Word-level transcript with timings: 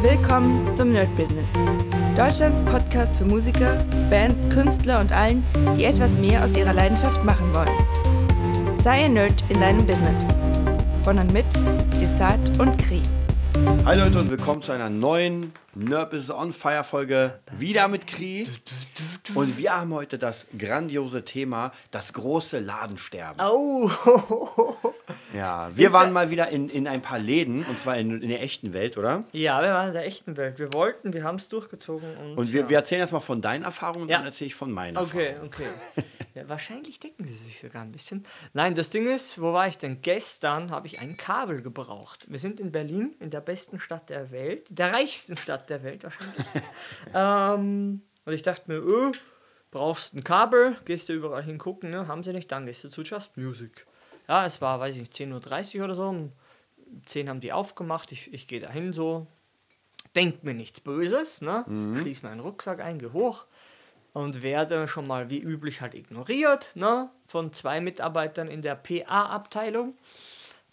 Willkommen 0.00 0.72
zum 0.76 0.92
Nerd 0.92 1.14
Business. 1.16 1.50
Deutschlands 2.16 2.62
Podcast 2.62 3.18
für 3.18 3.24
Musiker, 3.24 3.84
Bands, 4.08 4.48
Künstler 4.48 5.00
und 5.00 5.10
allen, 5.10 5.44
die 5.76 5.84
etwas 5.84 6.12
mehr 6.12 6.44
aus 6.44 6.56
ihrer 6.56 6.72
Leidenschaft 6.72 7.24
machen 7.24 7.52
wollen. 7.52 8.78
Sei 8.80 9.06
ein 9.06 9.14
Nerd 9.14 9.42
in 9.48 9.60
deinem 9.60 9.84
Business. 9.84 10.24
Von 11.02 11.18
und 11.18 11.32
mit 11.32 11.46
Desart 12.00 12.60
und 12.60 12.78
Kri. 12.78 13.02
Hi 13.84 13.98
Leute 13.98 14.20
und 14.20 14.30
willkommen 14.30 14.62
zu 14.62 14.70
einer 14.70 14.88
neuen 14.88 15.52
Nerd 15.78 16.10
Business 16.10 16.30
on 16.36 16.52
Fire 16.52 16.82
Folge. 16.82 17.38
Wieder 17.56 17.86
mit 17.86 18.08
Kri. 18.08 18.48
Und 19.36 19.58
wir 19.58 19.76
haben 19.76 19.94
heute 19.94 20.18
das 20.18 20.48
grandiose 20.58 21.24
Thema, 21.24 21.70
das 21.92 22.12
große 22.14 22.58
Ladensterben. 22.58 23.40
Au! 23.40 23.88
Ja, 25.36 25.70
wir 25.74 25.92
waren 25.92 26.12
mal 26.12 26.30
wieder 26.30 26.48
in, 26.48 26.68
in 26.68 26.88
ein 26.88 27.00
paar 27.00 27.18
Läden, 27.20 27.64
und 27.64 27.78
zwar 27.78 27.96
in, 27.96 28.20
in 28.22 28.28
der 28.28 28.42
echten 28.42 28.72
Welt, 28.72 28.98
oder? 28.98 29.24
Ja, 29.32 29.62
wir 29.62 29.70
waren 29.70 29.88
in 29.88 29.94
der 29.94 30.06
echten 30.06 30.36
Welt. 30.36 30.58
Wir 30.58 30.72
wollten, 30.72 31.12
wir 31.12 31.22
haben 31.22 31.36
es 31.36 31.48
durchgezogen. 31.48 32.16
Und, 32.16 32.38
Und 32.38 32.52
wir, 32.52 32.62
ja. 32.62 32.68
wir 32.70 32.76
erzählen 32.78 33.00
erstmal 33.00 33.20
von 33.20 33.40
deinen 33.40 33.62
Erfahrungen 33.62 34.02
und 34.04 34.08
Ja. 34.08 34.16
dann 34.18 34.26
erzähle 34.26 34.46
ich 34.48 34.54
von 34.56 34.72
meinen 34.72 34.96
Okay, 34.96 35.26
Erfahrungen. 35.28 35.52
okay. 35.54 35.68
Ja, 36.34 36.48
wahrscheinlich 36.48 37.00
decken 37.00 37.24
sie 37.26 37.34
sich 37.34 37.58
sogar 37.58 37.82
ein 37.82 37.90
bisschen. 37.90 38.24
Nein, 38.52 38.76
das 38.76 38.90
Ding 38.90 39.08
ist, 39.08 39.40
wo 39.40 39.52
war 39.54 39.66
ich 39.66 39.76
denn? 39.76 40.02
Gestern 40.02 40.70
habe 40.70 40.86
ich 40.86 41.00
ein 41.00 41.16
Kabel 41.16 41.62
gebraucht. 41.62 42.26
Wir 42.28 42.38
sind 42.38 42.60
in 42.60 42.70
Berlin, 42.70 43.16
in 43.18 43.30
der 43.30 43.40
besten 43.40 43.80
Stadt 43.80 44.08
der 44.08 44.30
Welt, 44.30 44.66
der 44.70 44.92
reichsten 44.92 45.36
Stadt 45.36 45.67
der 45.70 45.82
Welt 45.82 46.04
wahrscheinlich. 46.04 46.46
ähm, 47.14 48.02
und 48.24 48.32
ich 48.32 48.42
dachte 48.42 48.70
mir, 48.70 48.78
öh, 48.78 49.12
brauchst 49.70 50.14
ein 50.14 50.24
Kabel, 50.24 50.76
gehst 50.84 51.08
du 51.08 51.12
überall 51.12 51.42
hingucken, 51.42 51.90
ne? 51.90 52.08
haben 52.08 52.22
sie 52.22 52.32
nicht, 52.32 52.50
dann 52.52 52.66
gehst 52.66 52.84
du 52.84 52.88
zu 52.88 53.02
Just 53.02 53.36
Music. 53.36 53.86
Ja, 54.28 54.44
es 54.44 54.60
war, 54.60 54.80
weiß 54.80 54.94
ich 54.94 55.00
nicht, 55.00 55.12
10.30 55.14 55.78
Uhr 55.78 55.84
oder 55.84 55.94
so. 55.94 56.08
Um 56.08 56.32
10 57.06 57.28
haben 57.28 57.40
die 57.40 57.52
aufgemacht, 57.52 58.12
ich, 58.12 58.32
ich 58.32 58.46
gehe 58.48 58.60
dahin 58.60 58.92
so, 58.92 59.26
denk 60.14 60.44
mir 60.44 60.54
nichts 60.54 60.80
Böses, 60.80 61.40
ne? 61.40 61.64
Schließ 62.00 62.22
meinen 62.22 62.40
Rucksack 62.40 62.80
ein, 62.80 62.98
geh 62.98 63.12
hoch 63.12 63.46
und 64.12 64.42
werde 64.42 64.88
schon 64.88 65.06
mal 65.06 65.30
wie 65.30 65.40
üblich 65.40 65.80
halt 65.80 65.94
ignoriert, 65.94 66.72
ne? 66.74 67.10
Von 67.26 67.52
zwei 67.52 67.80
Mitarbeitern 67.80 68.48
in 68.48 68.62
der 68.62 68.74
PA-Abteilung. 68.74 69.96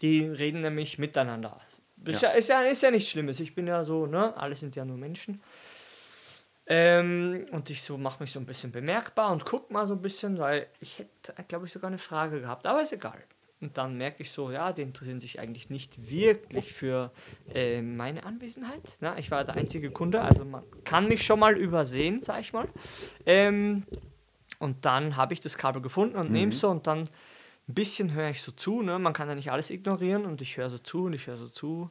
Die 0.02 0.26
reden 0.26 0.62
nämlich 0.62 0.98
miteinander. 0.98 1.60
Ist 2.04 2.22
ja, 2.22 2.30
ist, 2.30 2.50
ja, 2.50 2.62
ist 2.62 2.84
ja 2.84 2.92
nichts 2.92 3.10
Schlimmes. 3.10 3.40
Ich 3.40 3.56
bin 3.56 3.68
ja 3.68 3.84
so, 3.84 4.06
ne? 4.06 4.36
Alle 4.38 4.56
sind 4.56 4.76
ja 4.76 4.86
nur 4.86 4.98
Menschen. 4.98 5.42
Ähm, 6.68 7.46
und 7.52 7.70
ich 7.70 7.84
so 7.84 7.98
mache 7.98 8.24
mich 8.24 8.32
so 8.32 8.40
ein 8.40 8.46
bisschen 8.46 8.72
bemerkbar 8.72 9.32
und 9.32 9.46
guck 9.46 9.70
mal 9.70 9.86
so 9.86 9.94
ein 9.94 10.02
bisschen, 10.02 10.40
weil 10.40 10.68
ich 10.80 11.00
hätte, 11.00 11.34
glaube 11.48 11.66
ich, 11.66 11.72
sogar 11.72 11.90
eine 11.90 12.00
Frage 12.00 12.42
gehabt, 12.42 12.66
aber 12.66 12.82
ist 12.82 12.92
egal. 12.92 13.24
Und 13.62 13.78
dann 13.78 13.98
merke 13.98 14.24
ich 14.24 14.32
so, 14.32 14.52
ja, 14.52 14.74
die 14.74 14.82
interessieren 14.82 15.20
sich 15.20 15.40
eigentlich 15.40 15.70
nicht 15.70 16.10
wirklich 16.10 16.74
für 16.74 17.12
äh, 17.54 17.82
meine 17.82 18.26
Anwesenheit. 18.26 18.82
Na, 19.00 19.18
ich 19.18 19.32
war 19.32 19.44
der 19.44 19.56
einzige 19.56 19.92
Kunde, 19.92 20.22
also 20.22 20.44
man 20.44 20.64
kann 20.84 21.08
mich 21.08 21.24
schon 21.24 21.40
mal 21.40 21.56
übersehen, 21.58 22.22
sag 22.22 22.42
ich 22.42 22.52
mal. 22.52 22.68
Ähm, 23.26 23.84
und 24.60 24.86
dann 24.86 25.16
habe 25.16 25.34
ich 25.34 25.42
das 25.42 25.58
Kabel 25.58 25.82
gefunden 25.82 26.18
und 26.18 26.32
nehme 26.32 26.52
so 26.52 26.70
und 26.70 26.88
dann 26.88 27.08
ein 27.68 27.74
bisschen 27.74 28.14
höre 28.14 28.30
ich 28.30 28.42
so 28.42 28.52
zu. 28.52 28.82
Ne? 28.82 29.00
Man 29.00 29.14
kann 29.14 29.28
ja 29.28 29.36
nicht 29.36 29.52
alles 29.52 29.70
ignorieren 29.70 30.26
und 30.26 30.42
ich 30.42 30.58
höre 30.58 30.70
so 30.70 30.78
zu 30.78 31.06
und 31.06 31.14
ich 31.14 31.28
höre 31.28 31.38
so 31.38 31.50
zu. 31.50 31.90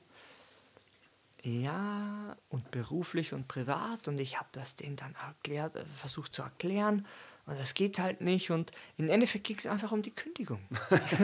Ja, 1.43 2.37
und 2.49 2.71
beruflich 2.71 3.35
und 3.35 3.49
privat 3.49 4.09
und 4.09 4.19
ich 4.19 4.39
habe 4.39 4.49
das 4.53 4.77
denen 4.77 4.97
dann 4.97 5.15
erklärt, 5.15 5.77
äh, 5.77 5.85
versucht 5.97 6.35
zu 6.35 6.43
erklären 6.43 7.07
und 7.47 7.59
das 7.59 7.75
geht 7.75 7.99
halt 7.99 8.23
nicht 8.23 8.51
und 8.51 8.73
im 8.97 9.11
Endeffekt 9.11 9.47
ging 9.47 9.59
es 9.59 9.67
einfach 9.67 9.93
um 9.93 10.01
die 10.01 10.11
Kündigung. 10.11 10.61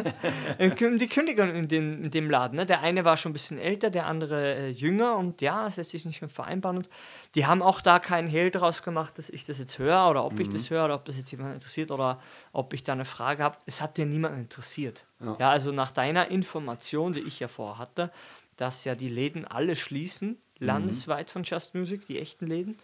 um 0.58 0.98
die 0.98 1.08
Kündigung 1.08 1.54
in, 1.54 1.66
den, 1.66 2.04
in 2.04 2.10
dem 2.10 2.28
Laden. 2.28 2.56
Ne? 2.56 2.66
Der 2.66 2.80
eine 2.80 3.06
war 3.06 3.16
schon 3.16 3.30
ein 3.30 3.32
bisschen 3.32 3.58
älter, 3.58 3.88
der 3.88 4.06
andere 4.06 4.54
äh, 4.54 4.68
jünger 4.68 5.16
und 5.16 5.40
ja, 5.40 5.66
es 5.66 5.76
lässt 5.76 5.90
sich 5.90 6.04
nicht 6.04 6.20
mehr 6.20 6.28
vereinbaren 6.28 6.76
und 6.78 6.88
die 7.34 7.46
haben 7.46 7.62
auch 7.62 7.80
da 7.80 7.98
keinen 7.98 8.28
Hehl 8.28 8.50
draus 8.50 8.82
gemacht, 8.82 9.16
dass 9.16 9.30
ich 9.30 9.44
das 9.44 9.58
jetzt 9.58 9.78
höre 9.78 10.10
oder 10.10 10.24
ob 10.24 10.38
ich 10.38 10.50
das 10.50 10.68
höre 10.68 10.84
oder 10.84 10.94
ob 10.94 11.06
das 11.06 11.16
jetzt 11.16 11.30
jemand 11.30 11.54
interessiert 11.54 11.90
oder 11.90 12.20
ob 12.52 12.74
ich 12.74 12.84
da 12.84 12.92
eine 12.92 13.06
Frage 13.06 13.42
habe. 13.42 13.56
Es 13.64 13.80
hat 13.80 13.96
dir 13.96 14.04
niemand 14.04 14.36
interessiert. 14.36 15.04
Ja. 15.20 15.50
also 15.50 15.70
nach 15.70 15.90
deiner 15.90 16.30
Information, 16.30 17.12
die 17.12 17.20
ich 17.20 17.40
ja 17.40 17.48
vorher 17.48 17.78
hatte, 17.78 18.10
dass 18.56 18.84
ja 18.84 18.94
die 18.94 19.08
Läden 19.08 19.46
alle 19.46 19.76
schließen, 19.76 20.38
landesweit 20.58 21.30
von 21.30 21.42
Just 21.44 21.74
Music, 21.74 22.06
die 22.06 22.18
echten 22.18 22.46
Läden, 22.46 22.76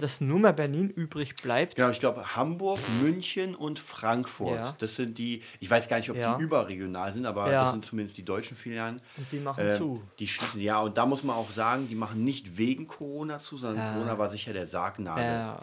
dass 0.00 0.20
nur 0.20 0.38
mehr 0.38 0.52
Berlin 0.52 0.88
übrig 0.90 1.34
bleibt. 1.36 1.76
Genau, 1.76 1.90
ich 1.90 1.98
glaube 1.98 2.36
Hamburg, 2.36 2.78
München 3.02 3.54
und 3.54 3.78
Frankfurt. 3.78 4.56
Ja. 4.56 4.76
Das 4.78 4.96
sind 4.96 5.18
die, 5.18 5.42
ich 5.60 5.70
weiß 5.70 5.88
gar 5.88 5.98
nicht, 5.98 6.10
ob 6.10 6.16
Ja. 6.16 6.36
die 6.36 6.42
überregional 6.42 7.12
sind, 7.12 7.26
aber 7.26 7.50
Ja. 7.50 7.62
das 7.62 7.72
sind 7.72 7.84
zumindest 7.84 8.16
die 8.18 8.24
deutschen 8.24 8.56
Filialen. 8.56 9.00
Und 9.16 9.30
die 9.32 9.38
machen 9.38 9.66
Äh, 9.66 9.72
zu. 9.72 10.02
Die 10.18 10.28
schließen, 10.28 10.60
ja, 10.60 10.80
und 10.80 10.96
da 10.98 11.06
muss 11.06 11.22
man 11.22 11.36
auch 11.36 11.50
sagen, 11.50 11.88
die 11.88 11.94
machen 11.94 12.24
nicht 12.24 12.56
wegen 12.58 12.86
Corona 12.86 13.38
zu, 13.38 13.56
sondern. 13.56 13.94
Corona 13.94 14.18
war 14.18 14.28
sicher 14.28 14.52
der 14.52 14.66
Sargnagel. 14.66 15.56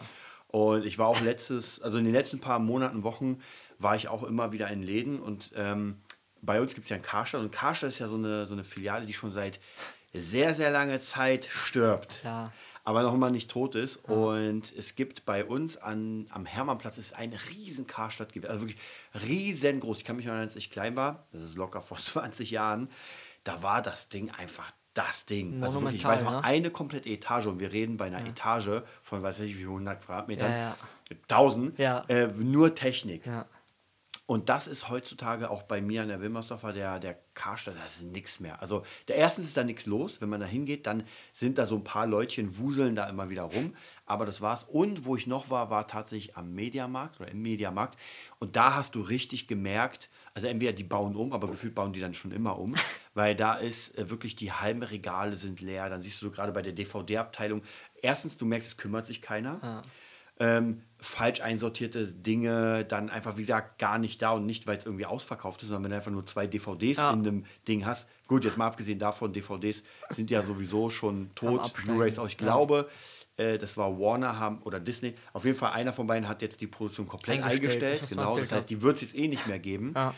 Und 0.48 0.84
ich 0.84 0.98
war 0.98 1.06
auch 1.06 1.20
letztes, 1.22 1.80
also 1.80 1.98
in 1.98 2.04
den 2.04 2.12
letzten 2.12 2.38
paar 2.40 2.58
Monaten, 2.58 3.02
Wochen, 3.04 3.40
war 3.78 3.96
ich 3.96 4.08
auch 4.08 4.22
immer 4.22 4.52
wieder 4.52 4.68
in 4.68 4.82
Läden 4.82 5.18
und 5.20 5.50
ähm, 5.56 5.96
bei 6.40 6.60
uns 6.60 6.74
gibt 6.74 6.84
es 6.84 6.90
ja 6.90 6.96
einen 6.96 7.04
Karstadt 7.04 7.40
und 7.40 7.50
Karstadt 7.52 7.90
ist 7.90 7.98
ja 8.00 8.08
so 8.08 8.16
eine, 8.16 8.46
so 8.46 8.52
eine 8.52 8.64
Filiale, 8.64 9.06
die 9.06 9.14
schon 9.14 9.30
seit 9.32 9.60
sehr, 10.12 10.52
sehr 10.54 10.70
lange 10.70 11.00
Zeit 11.00 11.46
stirbt. 11.46 12.20
Ja. 12.24 12.52
Aber 12.84 13.02
noch 13.02 13.14
immer 13.14 13.30
nicht 13.30 13.48
tot 13.50 13.74
ist. 13.76 13.96
Und 14.08 14.72
es 14.76 14.96
gibt 14.96 15.24
bei 15.24 15.44
uns 15.44 15.76
an, 15.76 16.26
am 16.30 16.46
Hermannplatz 16.46 16.98
ist 16.98 17.12
ein 17.16 17.32
riesen 17.50 17.86
Karstadt 17.86 18.32
gewesen. 18.32 18.50
Also 18.50 18.62
wirklich 18.62 18.80
riesengroß. 19.24 19.98
Ich 19.98 20.04
kann 20.04 20.16
mich 20.16 20.26
erinnern, 20.26 20.42
als 20.44 20.56
ich 20.56 20.70
klein 20.70 20.96
war, 20.96 21.26
das 21.32 21.42
ist 21.42 21.56
locker 21.56 21.80
vor 21.82 21.96
20 21.98 22.50
Jahren, 22.50 22.88
da 23.44 23.62
war 23.62 23.82
das 23.82 24.08
Ding 24.08 24.30
einfach 24.30 24.72
das 24.94 25.24
Ding. 25.26 25.62
Also 25.62 25.80
wirklich, 25.80 26.02
ich 26.02 26.04
weiß 26.06 26.22
noch, 26.22 26.32
ne? 26.32 26.44
eine 26.44 26.70
komplette 26.70 27.08
Etage 27.08 27.46
und 27.46 27.60
wir 27.60 27.72
reden 27.72 27.96
bei 27.96 28.06
einer 28.06 28.26
Etage 28.26 28.82
von, 29.02 29.22
weiß 29.22 29.38
ich 29.40 29.56
wie 29.58 29.62
100 29.62 30.04
Quadratmetern, 30.04 30.50
Ja, 30.50 30.58
ja. 30.58 30.76
1000, 31.28 31.78
Ja. 31.78 32.04
äh, 32.08 32.26
nur 32.26 32.74
Technik. 32.74 33.24
Ja. 33.26 33.46
Und 34.26 34.48
das 34.48 34.68
ist 34.68 34.88
heutzutage 34.88 35.50
auch 35.50 35.62
bei 35.62 35.80
mir 35.80 36.02
an 36.02 36.08
der 36.08 36.20
Wilmersdorfer, 36.20 36.72
der, 36.72 37.00
der 37.00 37.18
Karstadt, 37.34 37.74
da 37.76 37.84
ist 37.84 38.02
nichts 38.02 38.38
mehr. 38.38 38.62
Also 38.62 38.84
der 39.08 39.16
erstens 39.16 39.46
ist 39.46 39.56
da 39.56 39.64
nichts 39.64 39.86
los. 39.86 40.20
Wenn 40.20 40.28
man 40.28 40.40
da 40.40 40.46
hingeht, 40.46 40.86
dann 40.86 41.02
sind 41.32 41.58
da 41.58 41.66
so 41.66 41.74
ein 41.74 41.84
paar 41.84 42.06
Leutchen, 42.06 42.56
wuseln 42.56 42.94
da 42.94 43.08
immer 43.08 43.30
wieder 43.30 43.42
rum. 43.42 43.74
Aber 44.06 44.24
das 44.24 44.40
war's. 44.40 44.64
Und 44.64 45.04
wo 45.04 45.16
ich 45.16 45.26
noch 45.26 45.50
war, 45.50 45.70
war 45.70 45.88
tatsächlich 45.88 46.36
am 46.36 46.54
Mediamarkt 46.54 47.20
oder 47.20 47.30
im 47.30 47.42
Mediamarkt. 47.42 47.98
Und 48.38 48.54
da 48.54 48.76
hast 48.76 48.94
du 48.94 49.00
richtig 49.00 49.48
gemerkt, 49.48 50.08
also 50.34 50.46
entweder 50.46 50.72
die 50.72 50.84
bauen 50.84 51.16
um, 51.16 51.32
aber 51.32 51.48
gefühlt 51.48 51.74
bauen 51.74 51.92
die 51.92 52.00
dann 52.00 52.14
schon 52.14 52.32
immer 52.32 52.58
um, 52.58 52.74
weil 53.14 53.34
da 53.34 53.54
ist 53.54 53.98
äh, 53.98 54.08
wirklich 54.08 54.36
die 54.36 54.52
halben 54.52 54.82
Regale 54.82 55.34
sind 55.34 55.60
leer. 55.60 55.90
Dann 55.90 56.00
siehst 56.00 56.22
du 56.22 56.26
so 56.26 56.32
gerade 56.32 56.52
bei 56.52 56.62
der 56.62 56.72
DVD-Abteilung, 56.72 57.62
erstens, 58.00 58.38
du 58.38 58.46
merkst, 58.46 58.68
es 58.68 58.76
kümmert 58.76 59.04
sich 59.04 59.20
keiner 59.20 59.82
ähm, 60.42 60.82
falsch 60.98 61.40
einsortierte 61.40 62.12
Dinge 62.12 62.84
dann 62.84 63.10
einfach, 63.10 63.36
wie 63.36 63.42
gesagt, 63.42 63.78
gar 63.78 63.98
nicht 63.98 64.20
da 64.22 64.32
und 64.32 64.44
nicht, 64.44 64.66
weil 64.66 64.76
es 64.76 64.86
irgendwie 64.86 65.06
ausverkauft 65.06 65.62
ist, 65.62 65.68
sondern 65.68 65.84
wenn 65.84 65.90
du 65.92 65.96
einfach 65.96 66.10
nur 66.10 66.26
zwei 66.26 66.46
DVDs 66.48 66.98
Ja. 66.98 67.12
in 67.12 67.20
einem 67.20 67.44
Ding 67.68 67.86
hast. 67.86 68.08
Gut, 68.26 68.44
jetzt 68.44 68.56
mal 68.56 68.66
abgesehen 68.66 68.98
davon, 68.98 69.32
DVDs 69.32 69.84
sind 70.10 70.30
ja 70.30 70.42
sowieso 70.42 70.90
schon 70.90 71.30
tot. 71.36 71.72
Blu-rays 71.74 72.18
auch. 72.18 72.26
Ich 72.26 72.36
glaube, 72.36 72.88
äh, 73.36 73.56
das 73.58 73.76
war 73.76 73.98
Warner 74.00 74.38
haben 74.38 74.62
oder 74.62 74.80
Disney. 74.80 75.14
Auf 75.32 75.44
jeden 75.44 75.56
Fall 75.56 75.72
einer 75.72 75.92
von 75.92 76.06
beiden 76.08 76.28
hat 76.28 76.42
jetzt 76.42 76.60
die 76.60 76.66
Produktion 76.66 77.06
komplett 77.06 77.42
Eingestellt, 77.42 77.62
eingestellt. 77.64 78.02
das 78.02 78.10
genau, 78.10 78.36
das 78.36 78.50
heißt, 78.52 78.68
die 78.70 78.82
wird 78.82 78.96
es 78.96 79.02
jetzt 79.02 79.14
eh 79.14 79.28
nicht 79.28 79.46
mehr 79.46 79.60
geben. 79.60 79.92
Ja. 79.94 80.12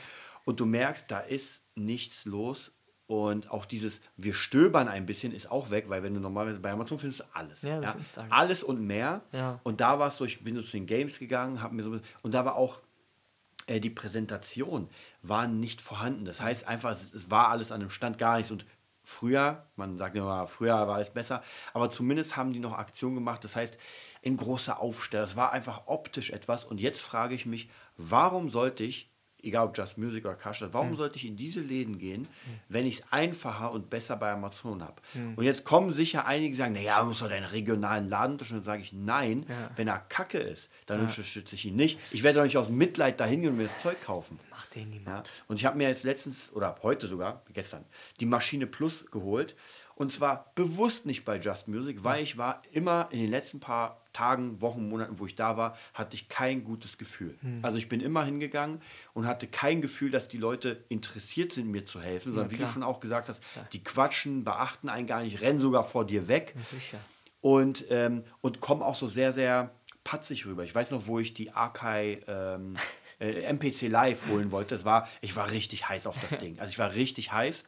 Und 0.46 0.60
du 0.60 0.66
merkst, 0.66 1.10
da 1.10 1.20
ist 1.20 1.64
nichts 1.74 2.24
los. 2.24 2.72
Und 3.06 3.50
auch 3.50 3.66
dieses, 3.66 4.00
wir 4.16 4.32
stöbern 4.32 4.88
ein 4.88 5.04
bisschen, 5.04 5.32
ist 5.32 5.50
auch 5.50 5.70
weg, 5.70 5.86
weil 5.88 6.02
wenn 6.02 6.14
du 6.14 6.20
normalerweise 6.20 6.60
bei 6.60 6.70
Amazon 6.70 6.98
findest 6.98 7.20
du 7.20 7.24
alles. 7.34 7.62
Ja, 7.62 7.80
du 7.80 7.88
findest 7.88 8.18
alles. 8.18 8.32
alles 8.32 8.62
und 8.62 8.80
mehr. 8.80 9.22
Ja. 9.32 9.60
Und 9.62 9.80
da 9.80 9.98
war 9.98 10.08
es 10.08 10.16
so, 10.16 10.24
ich 10.24 10.42
bin 10.42 10.56
so 10.56 10.62
zu 10.62 10.72
den 10.72 10.86
Games 10.86 11.18
gegangen, 11.18 11.60
habe 11.60 11.74
mir 11.74 11.82
so 11.82 11.98
und 12.22 12.34
da 12.34 12.44
war 12.46 12.56
auch 12.56 12.80
äh, 13.66 13.80
die 13.80 13.90
Präsentation 13.90 14.88
war 15.22 15.46
nicht 15.46 15.82
vorhanden. 15.82 16.24
Das 16.24 16.40
heißt 16.40 16.66
einfach, 16.66 16.92
es, 16.92 17.12
es 17.12 17.30
war 17.30 17.48
alles 17.48 17.72
an 17.72 17.80
dem 17.80 17.90
Stand 17.90 18.18
gar 18.18 18.36
nichts 18.36 18.50
und 18.50 18.64
früher, 19.02 19.66
man 19.76 19.98
sagt 19.98 20.16
immer, 20.16 20.46
früher 20.46 20.88
war 20.88 21.00
es 21.00 21.10
besser, 21.10 21.42
aber 21.72 21.90
zumindest 21.90 22.36
haben 22.36 22.52
die 22.52 22.58
noch 22.58 22.72
Aktionen 22.72 23.14
gemacht. 23.14 23.44
Das 23.44 23.54
heißt, 23.54 23.78
ein 24.24 24.36
großer 24.36 24.80
Aufsteller, 24.80 25.22
das 25.22 25.36
war 25.36 25.52
einfach 25.52 25.82
optisch 25.86 26.30
etwas 26.30 26.64
und 26.64 26.80
jetzt 26.80 27.02
frage 27.02 27.34
ich 27.34 27.44
mich, 27.46 27.68
warum 27.96 28.48
sollte 28.48 28.82
ich 28.82 29.10
egal 29.44 29.66
ob 29.68 29.76
Just 29.78 29.98
Music 29.98 30.24
oder 30.24 30.34
Karstadt, 30.34 30.72
warum 30.72 30.88
Hm. 30.90 30.96
sollte 30.96 31.16
ich 31.16 31.26
in 31.26 31.36
diese 31.36 31.60
Läden 31.60 31.98
gehen, 31.98 32.26
wenn 32.68 32.86
ich 32.86 33.00
es 33.00 33.04
einfacher 33.12 33.72
und 33.72 33.90
besser 33.90 34.16
bei 34.16 34.30
Amazon 34.32 34.82
habe? 34.82 35.00
Hm. 35.12 35.34
Und 35.36 35.44
jetzt 35.44 35.64
kommen 35.64 35.90
sicher 35.90 36.26
einige, 36.26 36.50
die 36.50 36.54
sagen, 36.56 36.72
naja, 36.72 37.00
du 37.00 37.06
musst 37.08 37.22
doch 37.22 37.28
deinen 37.28 37.44
regionalen 37.44 38.08
Laden 38.08 38.32
unterstützen. 38.32 38.58
Dann 38.60 38.64
sage 38.64 38.82
ich, 38.82 38.92
nein, 38.92 39.46
Ja. 39.48 39.70
wenn 39.76 39.88
er 39.88 39.98
kacke 39.98 40.38
ist, 40.38 40.70
dann 40.86 41.00
unterstütze 41.00 41.54
ich 41.54 41.64
ihn 41.66 41.76
nicht. 41.76 41.98
Ich 42.10 42.22
werde 42.22 42.38
doch 42.38 42.44
nicht 42.44 42.56
aus 42.56 42.68
Mitleid 42.70 43.20
dahin 43.20 43.40
gehen 43.42 43.50
und 43.50 43.56
mir 43.58 43.64
das 43.64 43.78
Zeug 43.78 44.00
kaufen. 44.02 44.38
Macht 44.50 44.74
den 44.74 44.92
Ja. 44.92 44.98
niemand. 44.98 45.32
Und 45.48 45.56
ich 45.56 45.64
habe 45.64 45.76
mir 45.76 45.88
jetzt 45.88 46.04
letztens, 46.04 46.52
oder 46.52 46.76
heute 46.82 47.06
sogar, 47.06 47.42
gestern, 47.52 47.84
die 48.20 48.26
Maschine 48.26 48.66
Plus 48.66 49.10
geholt. 49.10 49.54
Und 49.96 50.10
zwar 50.10 50.52
bewusst 50.54 51.06
nicht 51.06 51.24
bei 51.24 51.38
Just 51.38 51.68
Music, 51.68 52.02
weil 52.02 52.22
ich 52.22 52.36
war 52.36 52.62
immer 52.72 53.08
in 53.10 53.20
den 53.20 53.30
letzten 53.30 53.60
paar 53.60 54.02
Tagen, 54.12 54.60
Wochen, 54.60 54.88
Monaten, 54.88 55.18
wo 55.18 55.26
ich 55.26 55.34
da 55.34 55.56
war, 55.56 55.76
hatte 55.92 56.14
ich 56.14 56.28
kein 56.28 56.64
gutes 56.64 56.98
Gefühl. 56.98 57.36
Also 57.62 57.78
ich 57.78 57.88
bin 57.88 58.00
immer 58.00 58.24
hingegangen 58.24 58.80
und 59.12 59.26
hatte 59.26 59.46
kein 59.46 59.82
Gefühl, 59.82 60.10
dass 60.10 60.28
die 60.28 60.38
Leute 60.38 60.84
interessiert 60.88 61.52
sind, 61.52 61.68
mir 61.68 61.84
zu 61.84 62.00
helfen, 62.00 62.32
sondern 62.32 62.50
wie 62.50 62.56
du 62.56 62.68
schon 62.68 62.82
auch 62.82 63.00
gesagt 63.00 63.28
hast, 63.28 63.42
die 63.72 63.82
quatschen, 63.82 64.44
beachten 64.44 64.88
einen 64.88 65.06
gar 65.06 65.22
nicht, 65.22 65.40
rennen 65.40 65.58
sogar 65.58 65.84
vor 65.84 66.06
dir 66.06 66.28
weg 66.28 66.54
Sicher. 66.70 66.98
und, 67.40 67.86
ähm, 67.90 68.24
und 68.40 68.60
kommen 68.60 68.82
auch 68.82 68.94
so 68.94 69.08
sehr, 69.08 69.32
sehr 69.32 69.74
patzig 70.04 70.46
rüber. 70.46 70.64
Ich 70.64 70.74
weiß 70.74 70.92
noch, 70.92 71.06
wo 71.06 71.18
ich 71.18 71.34
die 71.34 71.50
Arkai 71.50 72.20
ähm, 72.28 72.76
äh, 73.20 73.42
MPC 73.52 73.88
Live 73.88 74.28
holen 74.28 74.52
wollte. 74.52 74.74
Das 74.74 74.84
war, 74.84 75.08
ich 75.22 75.34
war 75.34 75.50
richtig 75.50 75.88
heiß 75.88 76.06
auf 76.06 76.16
das 76.20 76.38
Ding. 76.40 76.60
Also 76.60 76.70
ich 76.70 76.78
war 76.78 76.94
richtig 76.94 77.32
heiß 77.32 77.64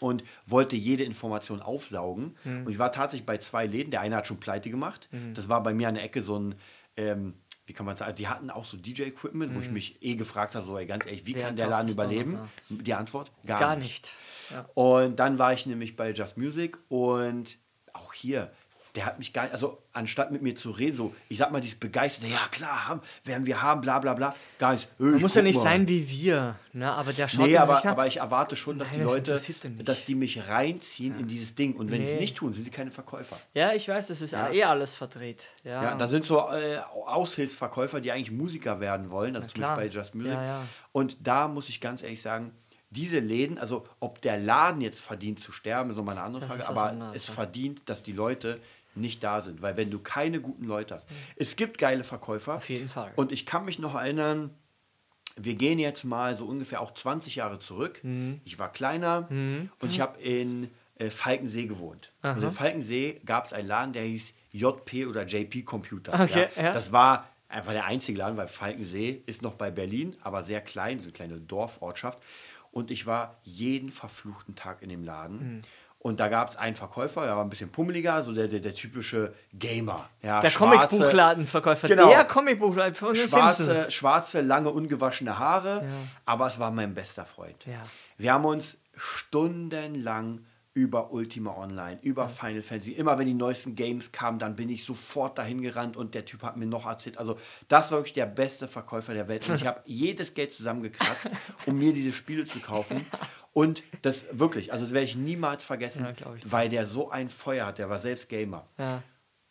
und 0.00 0.24
wollte 0.46 0.76
jede 0.76 1.04
Information 1.04 1.60
aufsaugen. 1.62 2.36
Und 2.44 2.70
ich 2.70 2.78
war 2.78 2.92
tatsächlich 2.92 3.26
bei 3.26 3.38
zwei 3.38 3.66
Läden. 3.66 3.90
Der 3.90 4.00
eine 4.00 4.16
hat 4.16 4.26
schon 4.26 4.40
pleite 4.40 4.70
gemacht. 4.70 5.08
Das 5.34 5.48
war 5.48 5.62
bei 5.62 5.74
mir 5.74 5.88
an 5.88 5.94
der 5.94 6.04
Ecke 6.04 6.22
so 6.22 6.38
ein, 6.38 6.54
ähm, 6.96 7.34
wie 7.66 7.72
kann 7.72 7.86
man 7.86 7.96
sagen, 7.96 8.10
also 8.10 8.18
die 8.18 8.28
hatten 8.28 8.50
auch 8.50 8.64
so 8.64 8.76
DJ-Equipment, 8.76 9.54
wo 9.54 9.60
ich 9.60 9.70
mich 9.70 10.02
eh 10.02 10.16
gefragt 10.16 10.54
habe, 10.54 10.66
so 10.66 10.76
ey, 10.76 10.86
ganz 10.86 11.06
ehrlich, 11.06 11.26
wie 11.26 11.34
Wer 11.34 11.44
kann 11.44 11.56
der 11.56 11.68
Laden 11.68 11.90
überleben? 11.90 12.38
Die 12.68 12.94
Antwort? 12.94 13.32
Gar 13.46 13.76
nicht. 13.76 14.12
Ja. 14.50 14.68
Und 14.74 15.18
dann 15.18 15.38
war 15.38 15.52
ich 15.54 15.64
nämlich 15.64 15.96
bei 15.96 16.12
Just 16.12 16.36
Music 16.36 16.78
und 16.88 17.58
auch 17.94 18.12
hier, 18.12 18.52
der 18.94 19.06
hat 19.06 19.18
mich 19.18 19.32
gar 19.32 19.42
nicht, 19.42 19.52
also 19.52 19.82
anstatt 19.92 20.30
mit 20.30 20.42
mir 20.42 20.54
zu 20.54 20.70
reden, 20.70 20.94
so, 20.94 21.14
ich 21.28 21.38
sag 21.38 21.50
mal, 21.50 21.60
dieses 21.60 21.78
begeisterte, 21.78 22.32
ja 22.32 22.46
klar, 22.50 22.86
haben, 22.88 23.00
werden 23.24 23.44
wir 23.44 23.60
haben, 23.60 23.80
bla 23.80 23.98
bla 23.98 24.14
bla, 24.14 24.34
gar 24.58 24.74
nicht. 24.74 24.88
Man 24.98 25.20
muss 25.20 25.34
ja 25.34 25.42
nicht 25.42 25.58
sein 25.58 25.88
wie 25.88 26.08
wir, 26.08 26.56
ne? 26.72 26.92
aber 26.92 27.12
der 27.12 27.26
schaut 27.26 27.46
Nee, 27.46 27.56
aber, 27.56 27.84
aber 27.84 28.06
ich 28.06 28.18
erwarte 28.18 28.54
schon, 28.54 28.78
dass 28.78 28.90
Nein, 28.92 29.00
die 29.00 29.04
das 29.04 29.48
Leute, 29.48 29.84
dass 29.84 30.04
die 30.04 30.14
mich 30.14 30.48
reinziehen 30.48 31.18
in 31.18 31.26
dieses 31.26 31.56
Ding. 31.56 31.74
Und 31.74 31.90
wenn 31.90 32.02
sie 32.02 32.08
es 32.10 32.14
Nee. 32.14 32.20
nicht 32.20 32.36
tun, 32.36 32.52
sind 32.52 32.62
sie 32.64 32.70
keine 32.70 32.92
Verkäufer. 32.92 33.36
Ja, 33.52 33.72
ich 33.72 33.88
weiß, 33.88 34.06
das 34.08 34.20
ist 34.20 34.32
eh 34.32 34.62
alles 34.62 34.94
verdreht. 34.94 35.48
Ja, 35.64 35.82
Ja, 35.82 35.94
da 35.96 36.06
sind 36.06 36.24
so 36.24 36.38
äh, 36.50 36.78
Aushilfsverkäufer, 37.06 38.00
die 38.00 38.12
eigentlich 38.12 38.30
Musiker 38.30 38.80
werden 38.80 39.10
wollen, 39.10 39.34
also 39.34 39.48
zum 39.48 39.54
klar. 39.54 39.76
Beispiel 39.76 39.90
bei 39.90 39.94
Just 40.02 40.14
Music. 40.14 40.34
Ja, 40.34 40.44
ja. 40.44 40.60
Und 40.92 41.16
da 41.20 41.48
muss 41.48 41.68
ich 41.68 41.80
ganz 41.80 42.02
ehrlich 42.02 42.22
sagen, 42.22 42.52
diese 42.90 43.18
Läden, 43.18 43.58
also 43.58 43.84
ob 43.98 44.20
der 44.22 44.38
Laden 44.38 44.80
jetzt 44.80 45.00
verdient 45.00 45.40
zu 45.40 45.50
sterben, 45.50 45.90
ist 45.90 45.96
nochmal 45.96 46.16
eine 46.16 46.24
andere 46.26 46.42
Das 46.42 46.48
Frage, 46.48 46.62
ist 46.62 46.68
aber 46.68 46.84
anderes, 46.84 47.14
es 47.16 47.26
ja. 47.26 47.34
verdient, 47.34 47.82
dass 47.88 48.02
die 48.04 48.12
Leute 48.12 48.60
nicht 48.96 49.22
da 49.22 49.40
sind. 49.40 49.62
Weil 49.62 49.76
wenn 49.76 49.90
du 49.90 49.98
keine 49.98 50.40
guten 50.40 50.64
Leute 50.64 50.94
hast, 50.94 51.08
es 51.36 51.56
gibt 51.56 51.78
geile 51.78 52.04
Verkäufer. 52.04 52.54
Auf 52.54 52.68
jeden 52.68 52.88
Fall. 52.88 53.12
Und 53.16 53.32
ich 53.32 53.46
kann 53.46 53.64
mich 53.64 53.78
noch 53.78 53.94
erinnern, 53.94 54.50
wir 55.36 55.54
gehen 55.54 55.78
jetzt 55.78 56.04
mal 56.04 56.34
so 56.34 56.46
ungefähr 56.46 56.80
auch 56.80 56.92
20 56.92 57.36
Jahre 57.36 57.58
zurück. 57.58 58.00
Mhm. 58.02 58.40
Ich 58.44 58.58
war 58.58 58.72
kleiner 58.72 59.26
und 59.28 59.90
ich 59.90 60.00
habe 60.00 60.20
in 60.20 60.70
äh, 60.96 61.10
Falkensee 61.10 61.66
gewohnt. 61.66 62.12
Und 62.22 62.42
in 62.42 62.50
Falkensee 62.50 63.20
gab 63.24 63.46
es 63.46 63.52
einen 63.52 63.68
Laden, 63.68 63.92
der 63.92 64.04
hieß 64.04 64.34
JP 64.52 65.06
oder 65.06 65.26
JP 65.26 65.62
Computers. 65.62 66.20
Okay, 66.20 66.48
ja. 66.56 66.62
ja. 66.62 66.72
Das 66.72 66.92
war 66.92 67.28
einfach 67.48 67.72
der 67.72 67.86
einzige 67.86 68.18
Laden, 68.18 68.36
weil 68.36 68.48
Falkensee 68.48 69.22
ist 69.26 69.42
noch 69.42 69.54
bei 69.54 69.70
Berlin, 69.70 70.16
aber 70.22 70.42
sehr 70.42 70.60
klein, 70.60 70.98
so 70.98 71.04
eine 71.04 71.12
kleine 71.12 71.38
Dorfortschaft. 71.38 72.18
Und 72.70 72.90
ich 72.90 73.06
war 73.06 73.38
jeden 73.42 73.90
verfluchten 73.90 74.56
Tag 74.56 74.82
in 74.82 74.88
dem 74.88 75.04
Laden. 75.04 75.56
Mhm. 75.56 75.60
Und 76.06 76.20
da 76.20 76.28
gab 76.28 76.50
es 76.50 76.56
einen 76.56 76.76
Verkäufer, 76.76 77.24
der 77.24 77.34
war 77.34 77.42
ein 77.42 77.48
bisschen 77.48 77.70
pummeliger, 77.72 78.22
so 78.22 78.34
der, 78.34 78.46
der, 78.46 78.60
der 78.60 78.74
typische 78.74 79.32
Gamer. 79.54 80.06
Ja, 80.20 80.40
der 80.42 80.50
Comicbuchladenverkäufer, 80.50 81.88
Genau. 81.88 82.10
der 82.10 82.26
Comicbuchladen 82.26 82.94
von 82.94 83.14
den 83.14 83.26
schwarze, 83.26 83.62
Simpsons. 83.64 83.94
schwarze, 83.94 84.40
lange, 84.42 84.68
ungewaschene 84.68 85.38
Haare. 85.38 85.82
Aber 86.26 86.46
es 86.48 86.58
war 86.58 86.70
mein 86.70 86.92
bester 86.94 87.24
Freund. 87.24 87.64
Ja. 87.64 87.80
Wir 88.18 88.34
haben 88.34 88.44
uns 88.44 88.76
stundenlang 88.96 90.44
über 90.74 91.12
Ultima 91.12 91.56
Online, 91.56 91.98
über 92.02 92.28
Final 92.28 92.62
Fantasy, 92.62 92.92
immer 92.92 93.16
wenn 93.16 93.26
die 93.26 93.34
neuesten 93.34 93.76
Games 93.76 94.10
kamen, 94.10 94.40
dann 94.40 94.56
bin 94.56 94.68
ich 94.68 94.84
sofort 94.84 95.38
dahin 95.38 95.62
gerannt 95.62 95.96
und 95.96 96.14
der 96.14 96.24
Typ 96.24 96.42
hat 96.42 96.56
mir 96.56 96.66
noch 96.66 96.84
erzählt. 96.84 97.16
Also, 97.16 97.38
das 97.68 97.92
war 97.92 97.98
wirklich 98.00 98.12
der 98.14 98.26
beste 98.26 98.66
Verkäufer 98.66 99.14
der 99.14 99.28
Welt. 99.28 99.48
Und 99.48 99.54
ich 99.56 99.66
habe 99.66 99.80
jedes 99.86 100.34
Geld 100.34 100.52
zusammengekratzt, 100.52 101.30
um 101.66 101.78
mir 101.78 101.92
diese 101.92 102.10
Spiele 102.12 102.44
zu 102.44 102.58
kaufen. 102.60 103.06
Und 103.52 103.84
das 104.02 104.24
wirklich, 104.32 104.72
also 104.72 104.84
das 104.84 104.92
werde 104.92 105.04
ich 105.04 105.14
niemals 105.14 105.62
vergessen, 105.62 106.04
Ja, 106.18 106.34
ich. 106.34 106.50
weil 106.50 106.68
der 106.68 106.86
so 106.86 107.10
ein 107.10 107.28
Feuer 107.28 107.66
hat, 107.66 107.78
der 107.78 107.88
war 107.88 108.00
selbst 108.00 108.28
Gamer. 108.28 108.66
Ja. 108.78 109.00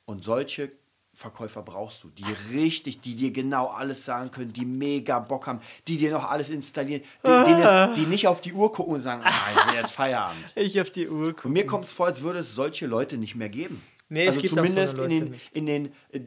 Und 0.03 0.25
solche 0.25 0.73
Verkäufer 1.15 1.61
brauchst 1.61 2.03
du, 2.03 2.09
die 2.09 2.25
richtig, 2.51 3.01
die 3.01 3.13
dir 3.15 3.31
genau 3.31 3.67
alles 3.67 4.03
sagen 4.03 4.31
können, 4.31 4.51
die 4.51 4.65
mega 4.65 5.19
Bock 5.19 5.45
haben, 5.45 5.61
die 5.87 5.97
dir 5.97 6.11
noch 6.11 6.29
alles 6.29 6.49
installieren, 6.49 7.03
die, 7.23 7.93
die, 7.95 8.01
die 8.01 8.07
nicht 8.07 8.27
auf 8.27 8.41
die 8.41 8.51
Uhr 8.51 8.71
gucken 8.71 8.95
und 8.95 9.01
sagen, 9.01 9.21
ah, 9.23 9.29
ich 9.51 9.67
will 9.67 9.79
jetzt 9.79 9.91
Feierabend. 9.91 10.43
Ich 10.55 10.81
auf 10.81 10.89
die 10.89 11.07
Uhr 11.07 11.27
Und 11.27 11.35
gucken. 11.37 11.53
mir 11.53 11.67
kommt 11.67 11.85
es 11.85 11.91
vor, 11.91 12.07
als 12.07 12.21
würde 12.23 12.39
es 12.39 12.55
solche 12.55 12.87
Leute 12.87 13.17
nicht 13.17 13.35
mehr 13.35 13.49
geben. 13.49 13.83
Nee, 14.09 14.23
es 14.23 14.29
also 14.29 14.41
gibt 14.41 14.53
auch 14.53 14.57
so 14.57 14.63
zumindest 14.63 14.99
eine 14.99 15.15
in 15.15 15.25
den, 15.25 15.41
in 15.53 15.65
den 15.65 15.85
äh, 16.11 16.21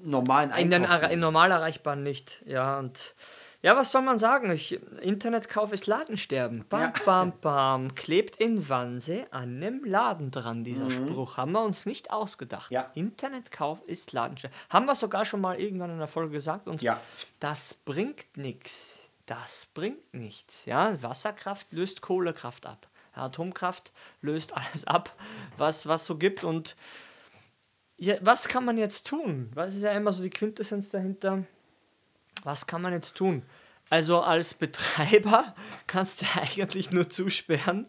normalen 0.00 0.50
In 0.52 0.70
den 0.70 0.84
in 0.84 1.20
normal 1.20 1.50
erreichbaren 1.50 2.02
nicht. 2.02 2.42
Ja, 2.46 2.78
und 2.78 3.14
ja, 3.62 3.76
was 3.76 3.92
soll 3.92 4.02
man 4.02 4.18
sagen? 4.18 4.50
Ich, 4.52 4.80
Internetkauf 5.02 5.72
ist 5.72 5.86
Ladensterben. 5.86 6.64
Bam, 6.68 6.80
Ja. 6.80 6.92
bam, 7.04 7.32
bam. 7.40 7.94
Klebt 7.94 8.36
in 8.36 8.68
Wannsee 8.68 9.24
an 9.30 9.56
einem 9.56 9.84
Laden 9.84 10.30
dran, 10.30 10.64
dieser 10.64 10.84
Mhm. 10.84 11.08
Spruch. 11.08 11.36
Haben 11.36 11.52
wir 11.52 11.62
uns 11.62 11.84
nicht 11.86 12.10
ausgedacht. 12.10 12.70
Ja. 12.70 12.90
Internetkauf 12.94 13.82
ist 13.86 14.12
Ladensterben. 14.12 14.56
Haben 14.70 14.86
wir 14.86 14.94
sogar 14.94 15.24
schon 15.24 15.40
mal 15.40 15.60
irgendwann 15.60 15.90
in 15.90 15.98
der 15.98 16.06
Folge 16.08 16.32
gesagt. 16.32 16.68
Und 16.68 16.80
Ja. 16.82 17.00
das 17.38 17.74
bringt 17.74 18.36
nichts. 18.36 19.08
Das 19.26 19.66
bringt 19.74 20.12
nichts. 20.14 20.64
Ja, 20.64 21.00
Wasserkraft 21.02 21.72
löst 21.72 22.00
Kohlekraft 22.02 22.66
ab. 22.66 22.88
Atomkraft 23.12 23.92
löst 24.22 24.52
alles 24.56 24.84
ab, 24.86 25.14
was 25.58 25.86
was 25.86 26.04
so 26.04 26.16
gibt. 26.16 26.42
Und 26.44 26.74
ja, 27.98 28.14
was 28.22 28.48
kann 28.48 28.64
man 28.64 28.78
jetzt 28.78 29.06
tun? 29.06 29.50
Was 29.54 29.74
ist 29.76 29.82
ja 29.82 29.92
immer 29.92 30.12
so 30.12 30.22
die 30.22 30.30
Quintessenz 30.30 30.88
dahinter? 30.90 31.44
Was 32.44 32.66
kann 32.66 32.82
man 32.82 32.92
jetzt 32.92 33.16
tun? 33.16 33.42
Also 33.88 34.20
als 34.22 34.54
Betreiber 34.54 35.54
kannst 35.88 36.22
du 36.22 36.26
eigentlich 36.40 36.92
nur 36.92 37.10
zusperren 37.10 37.86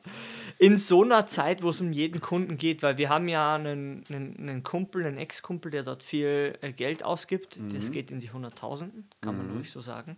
in 0.57 0.75
so 0.77 1.03
einer 1.03 1.27
Zeit, 1.27 1.61
wo 1.61 1.69
es 1.69 1.79
um 1.79 1.93
jeden 1.93 2.21
Kunden 2.21 2.57
geht, 2.57 2.81
weil 2.81 2.97
wir 2.97 3.09
haben 3.09 3.27
ja 3.27 3.55
einen, 3.55 4.03
einen, 4.09 4.35
einen 4.37 4.63
Kumpel, 4.63 5.05
einen 5.05 5.17
Ex-Kumpel, 5.17 5.71
der 5.71 5.83
dort 5.83 6.01
viel 6.03 6.57
äh, 6.61 6.71
Geld 6.71 7.03
ausgibt. 7.03 7.59
Das 7.73 7.91
geht 7.91 8.09
in 8.11 8.19
die 8.19 8.31
Hunderttausenden, 8.31 9.07
kann 9.21 9.37
man 9.37 9.51
ruhig 9.51 9.69
so 9.71 9.81
sagen. 9.81 10.17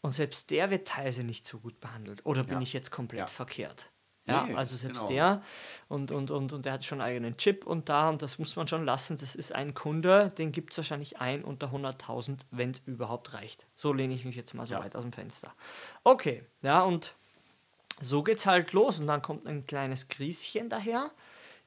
Und 0.00 0.14
selbst 0.14 0.50
der 0.50 0.70
wird 0.70 0.86
teilweise 0.88 1.22
nicht 1.24 1.46
so 1.46 1.58
gut 1.58 1.80
behandelt. 1.80 2.24
Oder 2.26 2.42
bin 2.44 2.54
Ja. 2.58 2.60
ich 2.62 2.72
jetzt 2.72 2.90
komplett 2.90 3.20
Ja. 3.20 3.26
verkehrt? 3.28 3.86
Ja, 4.26 4.44
Nee, 4.46 4.54
also 4.54 4.76
selbst 4.76 5.06
genau. 5.06 5.12
der 5.12 5.42
und, 5.88 6.10
und, 6.10 6.30
und, 6.32 6.52
und 6.52 6.66
der 6.66 6.72
hat 6.72 6.84
schon 6.84 7.00
einen 7.00 7.10
eigenen 7.10 7.36
Chip 7.36 7.64
und 7.66 7.88
da 7.88 8.08
und 8.08 8.22
das 8.22 8.38
muss 8.40 8.56
man 8.56 8.66
schon 8.66 8.84
lassen. 8.84 9.16
Das 9.18 9.34
ist 9.36 9.52
ein 9.54 9.72
Kunde, 9.72 10.30
den 10.36 10.50
gibt 10.50 10.72
es 10.72 10.78
wahrscheinlich 10.78 11.18
ein 11.20 11.44
unter 11.44 11.68
100.000, 11.68 12.40
wenn 12.50 12.72
es 12.72 12.80
überhaupt 12.86 13.34
reicht. 13.34 13.66
So 13.76 13.92
lehne 13.92 14.14
ich 14.14 14.24
mich 14.24 14.34
jetzt 14.34 14.52
mal 14.54 14.66
so 14.66 14.74
Ja. 14.74 14.80
weit 14.80 14.96
aus 14.96 15.02
dem 15.02 15.12
Fenster. 15.12 15.54
Okay, 16.02 16.44
ja, 16.62 16.82
und 16.82 17.14
so 18.00 18.22
geht's 18.24 18.46
halt 18.46 18.72
los 18.72 18.98
und 19.00 19.06
dann 19.06 19.22
kommt 19.22 19.46
ein 19.46 19.64
kleines 19.64 20.08
Grieschen 20.08 20.68
daher, 20.68 21.10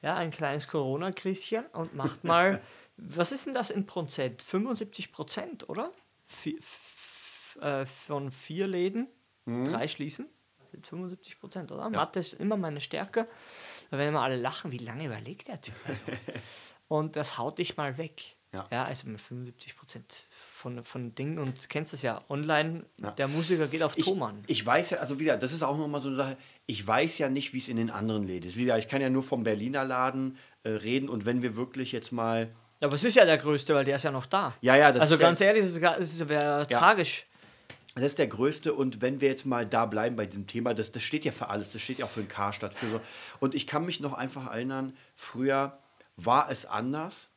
ja, 0.02 0.14
ein 0.16 0.30
kleines 0.30 0.68
Corona-Grieschen 0.68 1.64
und 1.72 1.94
macht 1.94 2.24
mal, 2.24 2.60
was 2.98 3.32
ist 3.32 3.46
denn 3.46 3.54
das 3.54 3.70
in 3.70 3.86
Prozent? 3.86 4.42
75 4.42 5.12
Prozent, 5.12 5.68
oder? 5.68 5.92
F- 6.28 7.58
äh, 7.60 7.84
von 7.86 8.30
vier 8.30 8.66
Läden, 8.68 9.08
drei 9.46 9.88
schließen. 9.88 10.28
Sind 10.70 10.86
75 10.86 11.40
Prozent, 11.40 11.72
oder? 11.72 11.88
Mathe 11.90 12.20
ist 12.20 12.34
immer 12.34 12.56
meine 12.56 12.80
Stärke. 12.80 13.26
Weil 13.90 14.00
wenn 14.00 14.08
immer 14.08 14.22
alle 14.22 14.36
lachen, 14.36 14.70
wie 14.72 14.78
lange 14.78 15.06
überlegt 15.06 15.48
der 15.48 15.60
Typ? 15.60 15.74
Also, 15.86 16.00
und 16.88 17.16
das 17.16 17.38
haut 17.38 17.58
dich 17.58 17.76
mal 17.76 17.96
weg. 17.98 18.36
Ja. 18.52 18.66
also 18.84 19.06
mit 19.08 19.20
75 19.20 19.76
Prozent 19.76 20.12
von, 20.48 20.82
von 20.84 21.14
Dingen 21.14 21.38
und 21.38 21.56
du 21.62 21.68
kennst 21.68 21.92
das 21.92 22.02
ja 22.02 22.20
online, 22.28 22.84
Ja. 23.00 23.12
der 23.12 23.28
Musiker 23.28 23.68
geht 23.68 23.80
auf 23.84 23.96
Ich, 23.96 24.04
Thomann. 24.06 24.42
ich 24.48 24.66
weiß 24.66 24.90
ja, 24.90 24.98
also 24.98 25.20
wieder, 25.20 25.36
das 25.36 25.52
ist 25.52 25.62
auch 25.62 25.78
nochmal 25.78 26.00
so 26.00 26.08
eine 26.08 26.16
Sache, 26.16 26.36
ich 26.66 26.84
weiß 26.84 27.18
ja 27.18 27.28
nicht, 27.28 27.52
wie 27.54 27.58
es 27.58 27.68
in 27.68 27.76
den 27.76 27.90
anderen 27.92 28.24
Läden 28.26 28.48
ist. 28.48 28.56
Wieder, 28.56 28.76
ich 28.76 28.88
kann 28.88 29.00
ja 29.00 29.08
nur 29.08 29.22
vom 29.22 29.44
Berliner 29.44 29.84
Laden 29.84 30.36
äh, 30.64 30.70
reden 30.70 31.08
und 31.08 31.24
wenn 31.26 31.42
wir 31.42 31.54
wirklich 31.54 31.92
jetzt 31.92 32.10
mal 32.10 32.50
Ja, 32.80 32.88
aber 32.88 32.96
es 32.96 33.04
ist 33.04 33.14
ja 33.14 33.24
der 33.24 33.38
größte, 33.38 33.72
weil 33.72 33.84
der 33.84 33.94
ist 33.94 34.02
ja 34.02 34.10
noch 34.10 34.26
da. 34.26 34.52
Ja, 34.62 34.74
ja, 34.74 34.90
das 34.90 35.02
Also 35.02 35.14
ist 35.14 35.20
der- 35.20 35.28
ganz 35.28 35.40
ehrlich, 35.40 35.62
es 35.62 35.76
ist, 35.76 36.20
es 36.20 36.28
wäre 36.28 36.66
tragisch. 36.66 37.26
Das 37.94 38.04
ist 38.04 38.18
der 38.18 38.28
größte 38.28 38.72
und 38.72 39.02
wenn 39.02 39.20
wir 39.20 39.28
jetzt 39.28 39.46
mal 39.46 39.66
da 39.66 39.84
bleiben 39.84 40.14
bei 40.14 40.26
diesem 40.26 40.46
Thema, 40.46 40.74
das, 40.74 40.92
das 40.92 41.02
steht 41.02 41.24
ja 41.24 41.32
für 41.32 41.48
alles, 41.48 41.72
das 41.72 41.82
steht 41.82 41.98
ja 41.98 42.04
auch 42.04 42.10
für 42.10 42.20
den 42.20 42.28
Karstadt. 42.28 42.74
Für 42.74 42.88
so. 42.88 43.00
Und 43.40 43.54
ich 43.54 43.66
kann 43.66 43.84
mich 43.84 44.00
noch 44.00 44.12
einfach 44.12 44.46
erinnern, 44.46 44.96
früher 45.16 45.78
war 46.16 46.50
es 46.50 46.66
anders, 46.66 47.30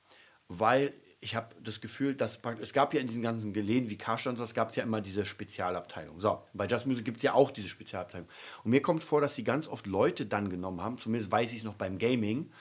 weil 0.48 0.94
ich 1.22 1.36
habe 1.36 1.56
das 1.64 1.80
Gefühl, 1.80 2.16
dass 2.16 2.40
es 2.62 2.74
gab 2.74 2.94
ja 2.94 3.00
in 3.00 3.08
diesen 3.08 3.24
ganzen 3.24 3.54
Geläden 3.54 3.90
wie 3.90 3.98
Karstadt 3.98 4.32
und 4.32 4.38
so, 4.38 4.44
es 4.44 4.54
gab 4.54 4.76
ja 4.76 4.84
immer 4.84 5.02
diese 5.02 5.26
Spezialabteilung. 5.26 6.20
So, 6.20 6.44
bei 6.54 6.68
Just 6.68 6.86
Music 6.86 7.06
gibt 7.06 7.18
es 7.18 7.24
ja 7.24 7.34
auch 7.34 7.50
diese 7.50 7.70
Spezialabteilung. 7.70 8.28
Und 8.64 8.72
mir 8.72 8.82
kommt 8.82 9.04
vor, 9.04 9.22
dass 9.22 9.36
sie 9.36 9.46
ganz 9.46 9.68
oft 9.68 9.88
Leute 9.88 10.26
dann 10.26 10.50
genommen 10.50 10.82
haben, 10.82 10.98
zumindest 10.98 11.32
weiß 11.32 11.54
ich 11.54 11.60
es 11.60 11.64
noch 11.64 11.76
beim 11.76 11.98
Gaming, 11.98 12.52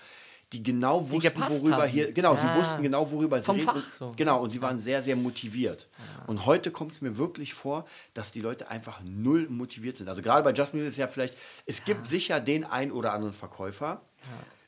die 0.52 0.62
genau 0.62 1.00
wussten, 1.10 1.20
gepasst 1.20 1.62
worüber 1.62 1.82
haben. 1.82 1.88
hier, 1.90 2.12
genau, 2.12 2.34
sie 2.36 2.46
Ja. 2.46 2.56
wussten 2.56 2.82
genau, 2.82 3.10
worüber 3.10 3.38
sie 3.38 3.44
Vom 3.46 3.56
reden. 3.56 3.66
Fach 3.66 3.74
und, 3.76 3.92
so. 3.92 4.12
Genau, 4.16 4.42
und 4.42 4.50
sie 4.50 4.60
waren 4.60 4.78
sehr, 4.78 5.00
sehr 5.02 5.16
motiviert. 5.16 5.88
Und 6.26 6.44
heute 6.46 6.70
kommt 6.70 6.92
es 6.92 7.00
mir 7.00 7.16
wirklich 7.16 7.54
vor, 7.54 7.86
dass 8.14 8.32
die 8.32 8.40
Leute 8.40 8.68
einfach 8.68 9.00
null 9.04 9.48
motiviert 9.48 9.96
sind. 9.96 10.08
Also 10.08 10.20
gerade 10.22 10.42
bei 10.44 10.52
Just 10.52 10.74
Music 10.74 10.88
ist 10.90 10.96
ja 10.98 11.08
vielleicht, 11.08 11.36
es 11.66 11.84
gibt 11.84 12.06
sicher 12.06 12.38
den 12.40 12.64
ein 12.64 12.92
oder 12.92 13.12
anderen 13.14 13.32
Verkäufer, 13.34 14.02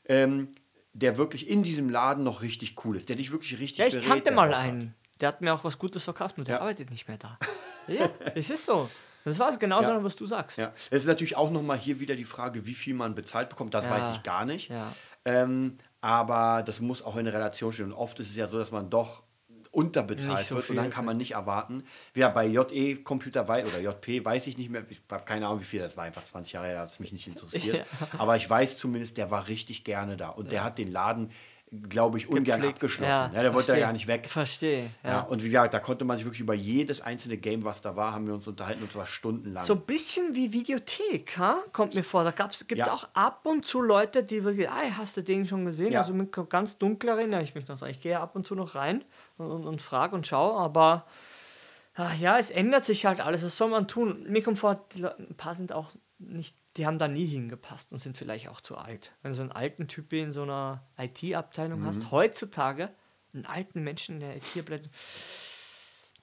ähm, 0.07 0.49
der 0.93 1.17
wirklich 1.17 1.49
in 1.49 1.61
diesem 1.63 1.89
Laden 1.89 2.23
noch 2.23 2.41
richtig 2.41 2.75
cool 2.85 2.95
ist, 2.97 3.09
der 3.09 3.15
dich 3.17 3.31
wirklich 3.31 3.59
richtig 3.59 3.77
Ja, 3.79 3.85
ich 3.87 3.93
berät, 3.95 4.07
kannte 4.07 4.31
mal 4.31 4.47
Bock 4.47 4.55
hat. 4.57 4.63
einen. 4.63 4.95
Der 5.21 5.27
hat 5.29 5.41
mir 5.41 5.53
auch 5.53 5.63
was 5.63 5.77
Gutes 5.77 6.03
verkauft 6.03 6.37
und 6.37 6.47
der 6.47 6.55
Ja. 6.55 6.61
arbeitet 6.61 6.89
nicht 6.91 7.07
mehr 7.07 7.17
da. 7.17 7.37
Ja, 7.87 8.09
es 8.33 8.49
ist 8.49 8.65
so. 8.65 8.89
Das 9.25 9.37
war 9.37 9.55
genau 9.57 9.81
Ja. 9.81 9.97
so, 9.99 10.03
was 10.03 10.15
du 10.15 10.25
sagst. 10.25 10.57
Ja, 10.57 10.73
es 10.89 10.99
ist 11.01 11.05
natürlich 11.07 11.35
auch 11.35 11.51
nochmal 11.51 11.77
hier 11.77 11.99
wieder 11.99 12.15
die 12.15 12.25
Frage, 12.25 12.65
wie 12.65 12.73
viel 12.73 12.95
man 12.95 13.13
bezahlt 13.13 13.49
bekommt. 13.49 13.73
Das 13.75 13.85
Ja. 13.85 13.91
weiß 13.91 14.09
ich 14.15 14.23
gar 14.23 14.43
nicht. 14.45 14.69
Ja. 14.69 14.91
Ähm, 15.25 15.77
aber 16.01 16.63
das 16.63 16.81
muss 16.81 17.03
auch 17.03 17.17
in 17.17 17.27
Relation 17.27 17.73
stehen. 17.73 17.87
Und 17.87 17.93
oft 17.93 18.19
ist 18.19 18.29
es 18.29 18.35
ja 18.35 18.47
so, 18.47 18.59
dass 18.59 18.71
man 18.71 18.89
doch 18.89 19.23
unterbezahlt 19.75 20.45
so 20.45 20.55
wird 20.55 20.69
und 20.69 20.77
dann 20.77 20.89
kann 20.89 21.03
man 21.03 21.17
nicht 21.17 21.31
erwarten. 21.31 21.83
Ja, 22.15 22.29
bei 22.29 22.47
JE 22.47 22.95
Computer 22.97 23.47
wei- 23.47 23.65
oder 23.65 23.81
JP 23.81 24.23
weiß 24.23 24.47
ich 24.47 24.57
nicht 24.57 24.69
mehr, 24.69 24.83
ich 24.89 25.01
habe 25.11 25.25
keine 25.25 25.47
Ahnung 25.47 25.59
wie 25.59 25.65
viel, 25.65 25.81
das 25.81 25.97
war 25.97 26.05
einfach 26.05 26.23
20 26.23 26.53
Jahre 26.53 26.67
her, 26.67 26.79
hat 26.79 26.89
es 26.89 26.99
mich 26.99 27.11
nicht 27.11 27.27
interessiert. 27.27 27.85
Aber 28.17 28.37
ich 28.37 28.49
weiß 28.49 28.77
zumindest, 28.77 29.17
der 29.17 29.31
war 29.31 29.49
richtig 29.49 29.83
gerne 29.83 30.15
da 30.15 30.29
und 30.29 30.53
der 30.53 30.63
hat 30.63 30.77
den 30.77 30.91
Laden, 30.91 31.31
glaube 31.89 32.17
ich, 32.17 32.29
ungern 32.29 32.43
Gepflegt. 32.45 32.75
abgeschlossen. 32.75 33.33
Ja, 33.33 33.41
der 33.41 33.53
wollte 33.53 33.73
ja 33.73 33.79
gar 33.79 33.93
nicht 33.93 34.07
weg. 34.07 34.29
Verstehe. 34.29 34.89
Ja. 35.03 35.09
Ja. 35.09 35.19
und 35.21 35.43
wie 35.43 35.47
gesagt, 35.47 35.73
da 35.73 35.79
konnte 35.79 36.05
man 36.05 36.17
sich 36.17 36.25
wirklich 36.25 36.41
über 36.41 36.53
jedes 36.53 37.01
einzelne 37.01 37.37
Game, 37.37 37.63
was 37.63 37.81
da 37.81 37.95
war, 37.95 38.13
haben 38.13 38.27
wir 38.27 38.33
uns 38.33 38.47
unterhalten 38.47 38.81
und 38.83 38.91
zwar 38.91 39.05
stundenlang. 39.07 39.63
So 39.63 39.73
ein 39.73 39.81
bisschen 39.81 40.35
wie 40.35 40.53
Videothek, 40.53 41.37
ha? 41.37 41.57
kommt 41.73 41.95
mir 41.95 42.03
vor. 42.03 42.23
Da 42.23 42.31
gibt 42.31 42.53
es 42.79 42.87
Ja. 42.87 42.93
auch 42.93 43.07
ab 43.13 43.41
und 43.45 43.65
zu 43.65 43.81
Leute, 43.81 44.23
die 44.23 44.43
wirklich, 44.43 44.69
ah, 44.69 44.97
hast 44.97 45.17
du 45.17 45.21
den 45.21 45.45
schon 45.47 45.65
gesehen? 45.65 45.91
Ja. 45.91 45.99
Also 46.01 46.13
mit 46.13 46.31
ganz 46.49 46.77
dunkler 46.77 47.17
erinnere 47.17 47.43
ich 47.43 47.55
mich 47.55 47.67
noch. 47.67 47.81
Ich 47.83 47.99
gehe 48.01 48.19
ab 48.19 48.35
und 48.35 48.45
zu 48.45 48.55
noch 48.55 48.75
rein 48.75 49.03
und, 49.37 49.49
und, 49.51 49.65
und 49.65 49.81
frage 49.81 50.15
und 50.15 50.25
schaue, 50.27 50.57
aber 50.57 51.05
ah, 51.95 52.13
ja, 52.19 52.37
es 52.37 52.51
ändert 52.51 52.85
sich 52.85 53.05
halt 53.05 53.19
alles. 53.19 53.43
Was 53.43 53.57
soll 53.57 53.69
man 53.69 53.87
tun? 53.87 54.23
Mir 54.29 54.43
kommt 54.43 54.59
vor, 54.59 54.85
ein 54.95 55.35
paar 55.35 55.55
sind 55.55 55.73
auch 55.73 55.89
nicht, 56.19 56.55
die 56.77 56.85
haben 56.85 56.99
da 56.99 57.07
nie 57.07 57.25
hingepasst 57.25 57.91
und 57.91 57.99
sind 57.99 58.17
vielleicht 58.17 58.49
auch 58.49 58.59
zu 58.61 58.77
alt. 58.77 59.13
Wenn 59.21 59.31
du 59.31 59.35
so 59.35 59.43
einen 59.43 59.51
alten 59.51 59.87
Typ 59.87 60.11
in 60.13 60.33
so 60.33 60.43
einer 60.43 60.83
IT-Abteilung 60.97 61.81
Mhm. 61.81 61.85
hast, 61.87 62.11
heutzutage 62.11 62.89
einen 63.33 63.45
alten 63.45 63.81
Menschen 63.83 64.15
in 64.15 64.21
der 64.21 64.35
IT-Abteilung, 64.37 64.89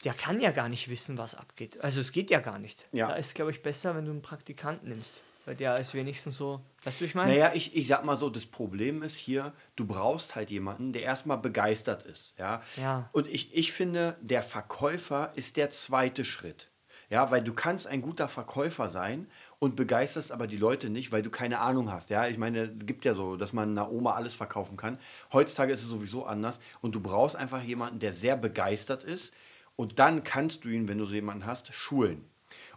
der 0.04 0.14
kann 0.14 0.40
ja 0.40 0.50
gar 0.50 0.68
nicht 0.68 0.88
wissen, 0.88 1.16
was 1.16 1.34
abgeht. 1.34 1.80
Also 1.80 2.00
es 2.00 2.10
geht 2.12 2.30
ja 2.30 2.40
gar 2.40 2.58
nicht. 2.58 2.86
Ja. 2.92 3.08
Da 3.08 3.14
ist, 3.14 3.34
glaube 3.34 3.50
ich, 3.52 3.62
besser, 3.62 3.94
wenn 3.94 4.04
du 4.04 4.10
einen 4.10 4.22
Praktikanten 4.22 4.88
nimmst. 4.88 5.20
Weil 5.44 5.56
der 5.56 5.78
ist 5.78 5.94
wenigstens 5.94 6.36
so, 6.36 6.60
weißt 6.84 7.00
du, 7.00 7.04
ich 7.04 7.14
meine? 7.16 7.32
Naja, 7.32 7.52
ich, 7.54 7.74
ich 7.74 7.88
sag 7.88 8.04
mal 8.04 8.16
so, 8.16 8.30
das 8.30 8.46
Problem 8.46 9.02
ist 9.02 9.16
hier, 9.16 9.52
du 9.74 9.84
brauchst 9.86 10.36
halt 10.36 10.50
jemanden, 10.52 10.92
der 10.92 11.02
erstmal 11.02 11.38
begeistert 11.38 12.04
ist. 12.04 12.34
Ja. 12.38 12.62
Ja. 12.76 13.08
Und 13.12 13.26
ich, 13.26 13.52
ich 13.54 13.72
finde, 13.72 14.16
der 14.20 14.42
Verkäufer 14.42 15.32
ist 15.34 15.56
der 15.56 15.70
zweite 15.70 16.24
Schritt. 16.24 16.68
Ja, 17.12 17.30
weil 17.30 17.44
du 17.44 17.52
kannst 17.52 17.86
ein 17.86 18.00
guter 18.00 18.26
Verkäufer 18.26 18.88
sein 18.88 19.26
und 19.58 19.76
begeisterst 19.76 20.32
aber 20.32 20.46
die 20.46 20.56
Leute 20.56 20.88
nicht, 20.88 21.12
weil 21.12 21.20
du 21.20 21.28
keine 21.28 21.58
Ahnung 21.58 21.92
hast. 21.92 22.08
Ja, 22.08 22.26
ich 22.26 22.38
meine, 22.38 22.72
es 22.74 22.86
gibt 22.86 23.04
ja 23.04 23.12
so, 23.12 23.36
dass 23.36 23.52
man 23.52 23.72
einer 23.72 23.92
Oma 23.92 24.14
alles 24.14 24.34
verkaufen 24.34 24.78
kann. 24.78 24.98
Heutzutage 25.30 25.74
ist 25.74 25.82
es 25.82 25.90
sowieso 25.90 26.24
anders 26.24 26.58
und 26.80 26.94
du 26.94 27.00
brauchst 27.00 27.36
einfach 27.36 27.62
jemanden, 27.62 27.98
der 27.98 28.14
sehr 28.14 28.38
begeistert 28.38 29.04
ist 29.04 29.34
und 29.76 29.98
dann 29.98 30.24
kannst 30.24 30.64
du 30.64 30.70
ihn, 30.70 30.88
wenn 30.88 30.96
du 30.96 31.04
so 31.04 31.14
jemanden 31.14 31.44
hast, 31.44 31.74
schulen. 31.74 32.24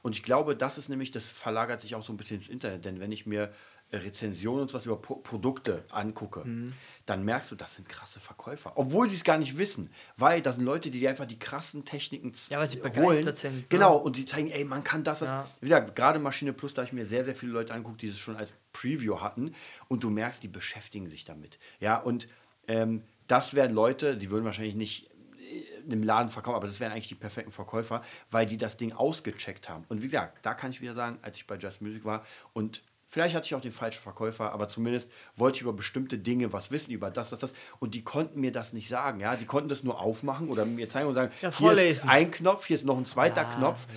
Und 0.02 0.18
ich 0.18 0.24
glaube, 0.24 0.58
das 0.58 0.78
ist 0.78 0.90
nämlich, 0.90 1.12
das 1.12 1.26
verlagert 1.28 1.80
sich 1.80 1.96
auch 1.96 2.04
so 2.04 2.12
ein 2.12 2.18
bisschen 2.18 2.36
ins 2.36 2.50
Internet, 2.50 2.84
denn 2.84 3.00
wenn 3.00 3.14
ich 3.14 3.26
mir 3.26 3.54
Rezensionen 3.94 4.64
und 4.64 4.70
sowas 4.70 4.86
über 4.86 5.02
Pro 5.02 5.16
Produkte 5.16 5.86
angucke, 5.92 6.44
Mhm. 6.44 6.74
Dann 7.06 7.24
merkst 7.24 7.52
du, 7.52 7.56
das 7.56 7.76
sind 7.76 7.88
krasse 7.88 8.20
Verkäufer. 8.20 8.74
Obwohl 8.76 9.08
sie 9.08 9.16
es 9.16 9.24
gar 9.24 9.38
nicht 9.38 9.58
wissen, 9.58 9.92
weil 10.18 10.42
das 10.42 10.56
sind 10.56 10.66
Leute, 10.66 10.90
die 10.90 11.00
dir 11.00 11.10
einfach 11.10 11.26
die 11.26 11.38
krassen 11.38 11.86
Techniken 11.86 12.32
Ja, 12.50 12.60
weil 12.60 12.68
sie 12.68 12.78
begeistert 12.78 13.38
sind, 13.38 13.56
ne? 13.56 13.64
Genau, 13.70 13.98
und 13.98 14.16
sie 14.16 14.26
zeigen, 14.26 14.50
ey, 14.50 14.66
man 14.66 14.84
kann 14.84 15.04
das, 15.04 15.20
das. 15.20 15.30
Ja. 15.30 15.48
Wie 15.60 15.68
gesagt, 15.68 15.96
gerade 15.96 16.20
Maschine 16.20 16.54
Plus, 16.54 16.74
da 16.74 16.82
habe 16.82 16.88
ich 16.88 16.94
mir 16.94 17.06
sehr, 17.06 17.24
sehr 17.24 17.36
viele 17.36 17.52
Leute 17.52 17.74
angeguckt, 17.74 18.02
die 18.02 18.08
es 18.08 18.18
schon 18.18 18.36
als 18.36 18.54
Preview 18.74 19.22
hatten 19.22 19.54
und 19.88 20.04
du 20.04 20.10
merkst, 20.10 20.42
die 20.42 20.48
beschäftigen 20.48 21.08
sich 21.08 21.26
damit. 21.26 21.60
Ja, 21.80 21.98
und 21.98 22.28
ähm, 22.68 23.04
das 23.28 23.54
wären 23.54 23.74
Leute, 23.74 24.18
die 24.18 24.32
würden 24.32 24.46
wahrscheinlich 24.46 24.76
nicht 24.76 25.10
äh, 25.40 25.92
im 25.92 26.02
Laden 26.02 26.30
verkaufen, 26.30 26.56
aber 26.56 26.68
das 26.68 26.80
wären 26.80 26.92
eigentlich 26.92 27.08
die 27.08 27.16
perfekten 27.16 27.52
Verkäufer, 27.52 28.02
weil 28.32 28.48
die 28.48 28.58
das 28.58 28.78
Ding 28.78 28.94
ausgecheckt 28.94 29.70
haben. 29.70 29.86
Und 29.90 30.02
wie 30.02 30.08
gesagt, 30.08 30.44
da 30.44 30.56
kann 30.56 30.72
ich 30.72 30.82
wieder 30.82 30.96
sagen, 30.96 31.20
als 31.22 31.38
ich 31.38 31.46
bei 31.46 31.58
Just 31.58 31.84
Music 31.84 32.04
war 32.04 32.26
und 32.54 32.84
vielleicht 33.16 33.34
hatte 33.34 33.46
ich 33.46 33.56
auch 33.56 33.62
den 33.62 33.72
falschen 33.72 34.02
Verkäufer, 34.04 34.52
aber 34.52 34.68
zumindest 34.68 35.10
wollte 35.38 35.56
ich 35.56 35.62
über 35.62 35.72
bestimmte 35.72 36.18
Dinge 36.18 36.52
was 36.52 36.70
wissen, 36.70 36.92
über 36.92 37.10
das, 37.10 37.30
das, 37.30 37.40
das. 37.40 37.54
Und 37.80 37.96
die 37.96 38.04
konnten 38.04 38.42
mir 38.42 38.52
das 38.52 38.74
nicht 38.74 38.90
sagen. 38.90 39.22
Ja? 39.22 39.38
Die 39.38 39.46
konnten 39.46 39.70
das 39.70 39.84
nur 39.86 40.02
aufmachen 40.02 40.50
oder 40.50 40.66
mir 40.66 40.90
zeigen 40.90 41.08
und 41.08 41.14
sagen, 41.14 41.32
Ja, 41.42 41.50
hier 41.50 41.72
ist 41.72 42.06
ein 42.06 42.30
Knopf, 42.30 42.66
hier 42.66 42.76
ist 42.76 42.84
noch 42.86 42.98
ein 42.98 43.06
zweiter 43.06 43.44
Ja, 43.44 43.56
Knopf. 43.56 43.88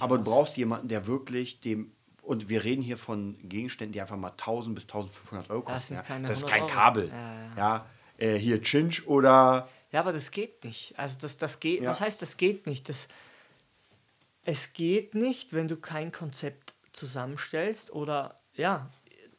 Aber 0.00 0.16
du 0.18 0.22
aus. 0.22 0.28
brauchst 0.28 0.56
jemanden, 0.56 0.88
der 0.88 1.06
wirklich 1.06 1.60
dem 1.60 1.92
und 2.22 2.48
wir 2.48 2.64
reden 2.64 2.82
hier 2.82 2.98
von 2.98 3.38
Gegenständen, 3.48 3.92
die 3.92 4.00
einfach 4.00 4.16
mal 4.16 4.30
1000 4.32 4.74
bis 4.74 4.84
1500 4.84 5.48
Euro 5.50 5.60
Das 5.62 5.74
kosten. 5.88 5.96
sind 5.96 6.08
ja. 6.08 6.28
das 6.28 6.38
ist 6.38 6.44
100 6.44 6.50
kein 6.50 6.62
Euro. 6.62 6.72
Kabel. 6.72 7.08
Ja, 7.56 7.86
äh, 8.18 8.34
hier 8.34 8.60
Chinch 8.60 9.06
oder 9.06 9.68
Ja, 9.92 10.00
aber 10.00 10.12
das 10.12 10.32
geht 10.32 10.64
nicht. 10.64 10.98
Also 10.98 11.16
das, 11.20 11.38
das 11.38 11.60
geht, 11.60 11.84
was 11.86 12.00
heißt, 12.00 12.20
das 12.20 12.36
geht 12.36 12.66
nicht? 12.66 12.88
Das, 12.88 13.06
es 14.44 14.72
geht 14.72 15.14
nicht, 15.14 15.52
wenn 15.52 15.68
du 15.68 15.76
kein 15.76 16.10
Konzept 16.10 16.74
zusammenstellst 16.92 17.92
oder 17.92 18.37
ja, 18.58 18.90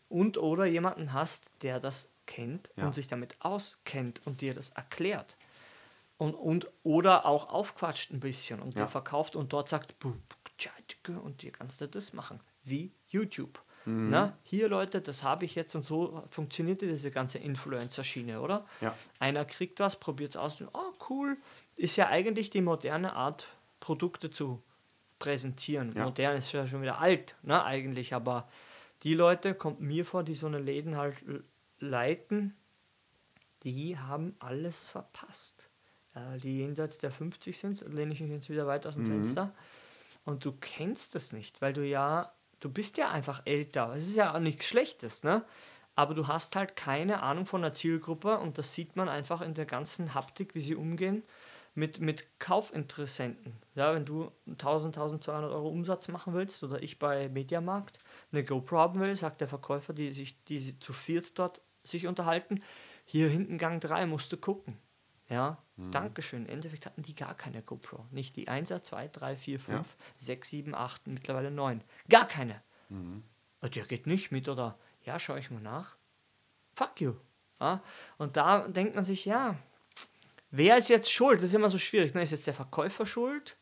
und 0.09 0.39
oder 0.39 0.65
jemanden 0.65 1.13
hast, 1.13 1.51
der 1.61 1.79
das 1.79 2.09
kennt 2.25 2.71
Ja. 2.75 2.85
und 2.88 2.95
sich 2.95 3.07
damit 3.07 3.35
auskennt 3.39 4.25
und 4.25 4.41
dir 4.41 4.53
das 4.55 4.69
erklärt. 4.71 5.38
Und, 6.17 6.33
und 6.33 6.67
oder 6.83 7.25
auch 7.25 7.49
aufquatscht 7.49 8.11
ein 8.11 8.19
bisschen 8.19 8.59
und 8.61 8.73
Ja. 8.75 8.83
dir 8.85 8.88
verkauft 8.88 9.35
und 9.35 9.53
dort 9.53 9.69
sagt, 9.69 9.95
und 11.23 11.41
dir 11.41 11.51
kannst 11.51 11.79
du 11.81 11.88
das 11.88 12.13
machen. 12.13 12.39
Wie 12.63 12.91
YouTube. 13.07 13.61
Mhm. 13.85 14.09
Na, 14.09 14.38
hier 14.43 14.67
Leute, 14.67 14.99
das 15.01 15.23
habe 15.23 15.45
ich 15.45 15.55
jetzt 15.55 15.73
und 15.75 15.83
so 15.85 16.23
funktioniert 16.29 16.81
diese 16.81 17.09
ganze 17.11 17.38
Influencer-Schiene, 17.38 18.41
oder? 18.41 18.65
Ja. 18.81 18.93
Einer 19.19 19.45
kriegt 19.45 19.79
was, 19.79 19.95
probiert 19.95 20.35
es 20.35 20.38
aus 20.38 20.59
und 20.59 20.69
oh 20.73 20.93
cool. 21.09 21.38
Ist 21.77 21.95
ja 21.95 22.07
eigentlich 22.07 22.49
die 22.49 22.61
moderne 22.61 23.13
Art, 23.13 23.47
Produkte 23.79 24.29
zu 24.29 24.61
präsentieren. 25.19 25.93
Ja. 25.95 26.03
Modern 26.03 26.35
ist 26.35 26.51
ja 26.51 26.67
schon 26.67 26.81
wieder 26.81 26.99
alt, 26.99 27.35
ne, 27.43 27.63
eigentlich, 27.63 28.13
aber 28.13 28.49
die 29.03 29.13
Leute, 29.13 29.53
kommt 29.53 29.79
mir 29.79 30.06
vor, 30.06 30.24
die 30.24 30.34
so 30.34 30.48
eine 30.48 30.60
Läden 30.60 30.98
halt 30.98 31.15
leiten, 31.79 32.56
die 33.63 33.98
haben 33.98 34.36
alles 34.39 34.89
verpasst. 34.89 35.70
Ja, 36.15 36.38
die 36.38 36.58
jenseits 36.58 36.98
der 36.98 37.12
50 37.12 37.58
sind, 37.58 37.82
lehne 37.94 38.13
ich 38.13 38.22
mich 38.22 38.32
jetzt 38.32 38.50
wieder 38.50 38.68
weit 38.68 38.88
aus 38.88 38.96
dem 38.96 39.06
Fenster. 39.06 39.53
Und 40.25 40.44
du 40.44 40.53
kennst 40.53 41.15
das 41.15 41.34
nicht, 41.34 41.62
weil 41.62 41.74
du 41.74 41.86
ja, 41.86 42.34
du 42.60 42.70
bist 42.70 42.98
ja 42.98 43.10
einfach 43.10 43.41
älter. 43.46 43.94
Es 43.96 44.08
ist 44.08 44.15
ja 44.15 44.34
auch 44.34 44.39
nichts 44.39 44.65
Schlechtes, 44.65 45.24
ne? 45.24 45.46
Aber 45.96 46.13
du 46.13 46.27
hast 46.27 46.56
halt 46.56 46.75
keine 46.75 47.24
Ahnung 47.24 47.46
von 47.46 47.62
der 47.62 47.74
Zielgruppe 47.74 48.38
und 48.39 48.58
das 48.58 48.74
sieht 48.74 48.96
man 48.96 49.10
einfach 49.10 49.41
in 49.41 49.53
der 49.53 49.65
ganzen 49.65 50.13
Haptik, 50.13 50.56
wie 50.56 50.62
sie 50.62 50.75
umgehen 50.75 51.24
mit, 51.79 52.00
mit 52.00 52.39
Kaufinteressenten. 52.39 53.53
Ja, 53.75 53.93
wenn 53.95 54.05
du 54.05 54.31
1000, 54.48 54.98
1200 54.98 55.51
Euro 55.51 55.69
Umsatz 55.69 56.07
machen 56.09 56.33
willst 56.33 56.63
oder 56.63 56.83
ich 56.83 57.00
bei 57.00 57.29
Mediamarkt 57.29 58.00
eine 58.31 58.43
GoPro 58.43 58.77
haben 58.77 59.00
will, 59.00 59.15
sagt 59.15 59.41
der 59.41 59.48
Verkäufer, 59.48 59.93
die 59.93 60.12
sich 60.12 60.43
die 60.43 60.77
zu 60.79 60.93
viert 60.93 61.39
dort 61.39 61.62
sich 61.83 62.05
unterhalten, 62.05 62.62
hier 63.05 63.29
hinten 63.29 63.57
Gang 63.57 63.81
3 63.81 64.05
musst 64.05 64.31
du 64.31 64.38
gucken. 64.38 64.77
Ja, 65.29 65.57
Dankeschön. 65.91 66.45
Im 66.45 66.53
Endeffekt 66.53 66.86
hatten 66.86 67.03
die 67.03 67.15
gar 67.15 67.36
keine 67.36 67.62
GoPro. 67.62 68.05
Nicht 68.12 68.36
die 68.36 68.50
1er, 68.50 68.81
2, 68.81 69.07
3, 69.07 69.38
4, 69.38 69.59
5, 69.59 69.95
6, 70.17 70.50
7, 70.50 70.75
8, 70.75 71.07
mittlerweile 71.07 71.51
9. 71.51 71.83
Gar 72.09 72.27
keine. 72.27 72.62
Und 73.62 73.75
der 73.75 73.86
geht 73.86 74.07
nicht 74.07 74.31
mit 74.31 74.50
oder 74.50 74.77
ja, 75.03 75.19
schau 75.19 75.36
ich 75.36 75.51
mal 75.51 75.62
nach. 75.62 75.95
Fuck 76.74 77.00
you. 77.00 77.13
Ja? 77.62 77.81
Und 78.17 78.36
da 78.36 78.67
denkt 78.67 78.95
man 78.95 79.03
sich, 79.03 79.25
ja, 79.25 79.55
wer 80.51 80.77
ist 80.77 80.89
jetzt 80.89 81.12
schuld? 81.12 81.39
Das 81.39 81.46
ist 81.50 81.53
immer 81.56 81.70
so 81.70 81.77
schwierig. 81.77 82.13
Ne? 82.13 82.24
Ist 82.24 82.32
jetzt 82.32 82.48
der 82.48 82.53
Verkäufer 82.53 83.06
schuld? 83.06 83.56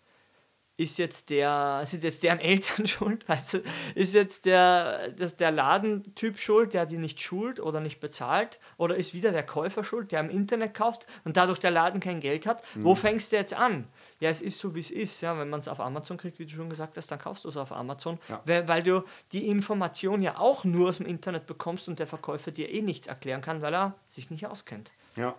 Ist 0.80 1.00
jetzt 1.00 1.32
der, 1.32 1.82
sind 1.86 2.04
jetzt 2.04 2.22
deren 2.22 2.38
Eltern 2.40 2.86
schuld? 2.88 3.28
Weißt 3.28 3.56
du, 3.56 3.64
ist 3.96 4.14
jetzt 4.14 4.46
der, 4.46 5.10
das, 5.10 5.36
der 5.36 5.50
Ladentyp 5.50 6.38
schuld, 6.40 6.76
der 6.76 6.86
die 6.86 7.00
nicht 7.00 7.20
schult 7.20 7.60
oder 7.60 7.80
nicht 7.80 8.00
bezahlt? 8.00 8.60
Oder 8.78 8.96
ist 8.96 9.16
wieder 9.16 9.32
der 9.32 9.42
Käufer 9.44 9.84
schuld, 9.84 10.12
der 10.12 10.20
im 10.20 10.30
Internet 10.30 10.76
kauft 10.76 11.08
und 11.26 11.36
dadurch 11.36 11.58
der 11.58 11.72
Laden 11.72 12.00
kein 12.00 12.20
Geld 12.20 12.46
hat? 12.46 12.62
Wo 12.76 12.94
fängst 12.94 13.32
du 13.32 13.38
jetzt 13.38 13.56
an? 13.56 13.88
Ja, 14.20 14.30
es 14.30 14.40
ist 14.40 14.60
so, 14.60 14.76
wie 14.76 14.80
es 14.80 14.92
ist. 14.92 15.20
Ja, 15.22 15.36
wenn 15.40 15.50
man 15.50 15.62
es 15.62 15.68
auf 15.68 15.80
Amazon 15.80 16.18
kriegt, 16.18 16.38
wie 16.38 16.46
du 16.46 16.52
schon 16.54 16.70
gesagt 16.70 16.96
hast, 16.96 17.10
dann 17.10 17.18
kaufst 17.18 17.46
du 17.46 17.50
es 17.50 17.58
auf 17.58 17.72
Amazon, 17.72 18.20
Ja. 18.30 18.44
weil, 18.46 18.68
weil 18.68 18.84
du 18.84 19.04
die 19.32 19.48
Information 19.48 20.22
ja 20.22 20.38
auch 20.38 20.64
nur 20.64 20.90
aus 20.90 20.98
dem 20.98 21.08
Internet 21.08 21.48
bekommst 21.48 21.88
und 21.88 21.98
der 21.98 22.06
Verkäufer 22.06 22.52
dir 22.52 22.72
eh 22.72 22.84
nichts 22.84 23.08
erklären 23.08 23.42
kann, 23.42 23.64
weil 23.64 23.74
er 23.74 23.96
sich 24.10 24.30
nicht 24.30 24.46
auskennt. 24.46 24.92
ja. 25.16 25.34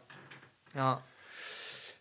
Ja. 0.74 1.00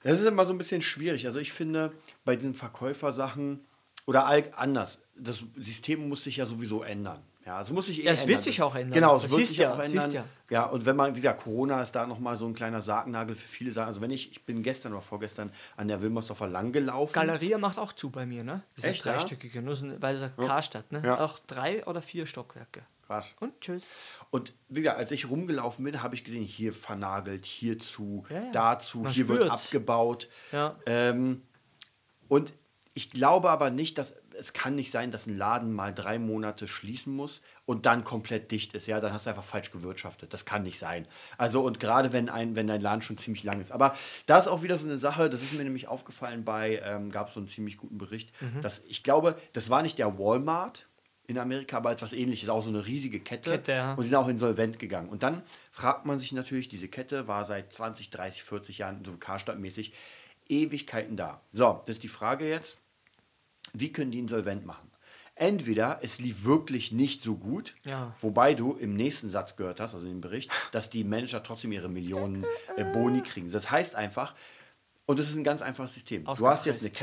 Das 0.04 0.20
ist 0.20 0.25
immer 0.25 0.46
so 0.46 0.54
ein 0.54 0.58
bisschen 0.58 0.82
schwierig. 0.82 1.25
Also 1.25 1.39
ich 1.39 1.51
finde, 1.51 1.92
bei 2.24 2.36
diesen 2.36 2.54
Verkäufersachen 2.54 3.66
oder 4.06 4.25
anders, 4.58 5.01
das 5.16 5.44
System 5.56 6.08
muss 6.08 6.24
sich 6.24 6.38
ja 6.38 6.46
sowieso 6.46 6.84
ändern. 6.84 7.22
Ja, 7.46 7.62
es 7.62 7.70
muss 7.72 7.86
sich 7.86 8.01
eh 8.01 8.06
Ja, 8.06 8.12
es 8.12 8.22
wird 8.22 8.30
ändern. 8.30 8.42
sich 8.42 8.58
Das- 8.58 8.66
auch 8.66 8.75
ändern. 8.75 8.94
Genau, 8.94 9.16
es 9.18 9.24
Das 9.24 9.32
wird 9.32 9.48
sich 9.48 9.58
ja, 9.58 9.74
auch 9.74 9.80
ändern. 9.80 10.12
ja. 10.12 10.25
Ja, 10.50 10.66
und 10.66 10.86
wenn 10.86 10.96
man, 10.98 11.16
wie 11.16 11.22
gesagt, 11.22 11.44
Corona 11.44 11.82
ist 11.82 11.94
da 11.94 12.06
nochmal 12.06 12.36
so 12.36 12.46
ein 12.46 12.54
kleiner 12.54 12.82
Sargnagel 12.82 13.36
für 13.38 13.48
viele 13.48 13.72
Sachen. 13.72 13.88
Also 13.88 14.01
wenn 14.01 14.12
ich, 14.12 14.32
ich 14.32 14.44
bin 14.46 14.63
gestern 14.63 14.92
oder 14.94 15.01
vorgestern 15.01 15.51
an 15.77 15.88
der 15.88 16.01
Wilmersdorfer 16.01 16.48
lang 16.48 16.74
gelaufen. 16.74 17.13
Galeria 17.13 17.58
macht 17.58 17.80
auch 17.80 17.94
zu 17.94 18.10
bei 18.10 18.25
mir, 18.25 18.44
ne? 18.44 18.63
Diese 18.75 18.88
Echt, 18.88 19.06
ja? 19.06 19.13
dreistöckige, 19.13 19.62
nur 19.62 19.75
so 19.77 19.88
bei 19.98 20.12
dieser 20.13 20.30
Karstadt, 20.30 20.92
ne? 20.92 21.01
Ja. 21.06 21.20
Auch 21.24 21.39
drei 21.48 21.86
oder 21.86 22.01
vier 22.01 22.25
Stockwerke. 22.25 22.82
Krass. 23.08 23.26
Und 23.40 23.60
tschüss. 23.62 23.96
Und 24.32 24.54
wie 24.68 24.82
gesagt, 24.82 25.00
als 25.00 25.12
ich 25.12 25.30
rumgelaufen 25.30 25.86
bin, 25.86 26.04
habe 26.04 26.14
ich 26.14 26.24
gesehen, 26.26 26.44
hier 26.44 26.74
vernagelt, 26.74 27.46
hier 27.46 27.80
zu, 27.80 28.26
Ja, 28.30 28.36
ja. 28.36 28.52
dazu, 28.52 29.00
Man 29.00 29.14
hier 29.14 29.28
wird 29.30 29.44
spürt's. 29.46 29.66
abgebaut. 29.68 30.28
Ja. 30.52 30.78
Ähm, 30.86 31.42
und 32.28 32.54
ich 32.94 33.10
glaube 33.12 33.50
aber 33.50 33.70
nicht, 33.70 33.98
dass 33.98 34.14
es 34.40 34.54
kann 34.54 34.76
nicht 34.76 34.92
sein, 34.92 35.10
dass 35.10 35.26
ein 35.26 35.36
Laden 35.38 35.72
mal 35.74 35.94
drei 35.94 36.20
Monate 36.20 36.68
schließen 36.68 37.16
muss 37.16 37.42
und 37.66 37.86
dann 37.88 38.04
komplett 38.04 38.52
dicht 38.52 38.74
ist. 38.76 38.86
Ja, 38.88 39.00
dann 39.00 39.12
hast 39.14 39.26
du 39.26 39.30
einfach 39.32 39.44
falsch 39.44 39.72
gewirtschaftet. 39.72 40.32
Das 40.34 40.46
kann 40.46 40.62
nicht 40.64 40.78
sein. 40.78 41.08
Also 41.40 41.64
und 41.64 41.80
gerade 41.80 42.12
wenn 42.14 42.30
ein, 42.30 42.56
wenn 42.56 42.68
dein 42.68 42.82
Laden 42.82 43.02
schon 43.02 43.18
ziemlich 43.18 43.44
lang 43.44 43.62
ist. 43.62 43.72
Aber 43.72 43.96
da 44.28 44.38
ist 44.38 44.48
auch 44.48 44.62
wieder 44.64 44.78
so 44.78 44.86
eine 44.88 44.98
Sache, 45.00 45.30
das 45.30 45.42
ist 45.44 45.54
mir 45.54 45.64
nämlich 45.64 45.88
aufgefallen 45.88 46.44
bei, 46.44 46.82
ähm, 46.84 47.10
gab 47.12 47.30
es 47.30 47.34
so 47.36 47.40
einen 47.40 47.48
ziemlich 47.48 47.78
guten 47.78 47.98
Bericht, 47.98 48.32
Mhm. 48.42 48.62
dass 48.62 48.84
ich 48.88 49.02
glaube, 49.04 49.36
das 49.54 49.70
war 49.72 49.82
nicht 49.82 49.98
der 49.98 50.20
Walmart 50.20 50.88
in 51.27 51.38
Amerika, 51.38 51.77
aber 51.77 51.91
etwas 51.91 52.13
ähnliches, 52.13 52.48
auch 52.50 52.63
so 52.63 52.69
eine 52.69 52.86
riesige 52.86 53.19
Kette. 53.19 53.51
Kette, 53.51 53.72
ja. 53.74 53.93
Und 53.96 54.03
die 54.03 54.07
sind 54.10 54.17
auch 54.17 54.29
insolvent 54.29 54.79
gegangen. 54.79 55.10
Und 55.10 55.24
dann 55.24 55.43
fragt 55.72 56.05
man 56.05 56.19
sich 56.19 56.31
natürlich, 56.31 56.69
diese 56.69 56.88
Kette 56.88 57.27
war 57.27 57.43
seit 57.43 57.72
20, 57.72 58.10
30, 58.10 58.43
40 58.43 58.77
Jahren 58.79 59.03
so 59.05 59.12
Karstadt-mäßig 59.12 59.91
Ewigkeiten 60.48 61.17
da. 61.17 61.41
So, 61.51 61.81
das 61.86 61.96
ist 61.98 62.03
die 62.03 62.07
Frage 62.07 62.48
jetzt, 62.48 62.77
wie 63.74 63.91
können 63.91 64.12
die 64.12 64.19
insolvent 64.19 64.65
machen? 64.65 64.89
Entweder 65.36 66.00
es 66.01 66.19
lief 66.19 66.46
wirklich 66.46 66.91
nicht 66.93 67.22
so 67.22 67.36
gut, 67.36 67.75
Ja. 67.86 68.15
wobei 68.22 68.53
du 68.55 68.74
im 68.74 68.96
nächsten 68.96 69.27
Satz 69.29 69.55
gehört 69.57 69.79
hast, 69.81 69.93
also 69.93 70.07
im 70.07 70.22
Bericht, 70.22 70.50
dass 70.72 70.89
die 70.89 71.03
Manager 71.03 71.43
trotzdem 71.43 71.74
ihre 71.74 71.89
Millionen 71.89 72.43
äh, 72.77 72.86
Boni 72.86 73.22
kriegen. 73.22 73.51
Das 73.51 73.69
heißt 73.69 73.96
einfach, 73.96 74.34
und 75.05 75.19
das 75.19 75.29
ist 75.29 75.36
ein 75.36 75.43
ganz 75.43 75.62
einfaches 75.62 75.93
System. 75.93 76.24
Du 76.24 76.48
hast 76.48 76.65
jetzt 76.65 76.81
eine 76.81 76.89
Ausgepresst. 76.91 76.96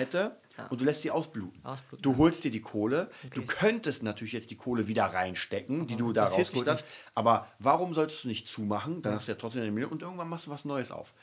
Kette 0.56 0.68
und 0.70 0.80
du 0.80 0.84
lässt 0.84 1.02
sie 1.02 1.10
ausbluten. 1.10 1.64
Ausbluten. 1.64 2.02
Du 2.02 2.16
holst 2.16 2.44
dir 2.44 2.50
die 2.50 2.60
Kohle. 2.60 3.10
Du 3.32 3.40
gehst- 3.40 3.52
könntest 3.52 4.02
natürlich 4.02 4.32
jetzt 4.32 4.50
die 4.50 4.56
Kohle 4.56 4.86
wieder 4.88 5.04
reinstecken, 5.06 5.86
die 5.86 5.96
du 5.96 6.12
da 6.12 6.24
rausgeholt 6.24 6.68
hast. 6.68 6.86
Aber 7.14 7.46
warum 7.58 7.94
solltest 7.94 8.24
du 8.24 8.28
es 8.28 8.30
nicht 8.30 8.48
zumachen? 8.48 9.02
Dann 9.02 9.14
hast 9.14 9.28
du 9.28 9.32
ja 9.32 9.38
trotzdem 9.38 9.62
eine 9.62 9.70
Million 9.72 9.92
und 9.92 10.02
irgendwann 10.02 10.28
machst 10.28 10.46
du 10.46 10.50
was 10.50 10.64
Neues 10.64 10.90
auf. 10.90 11.14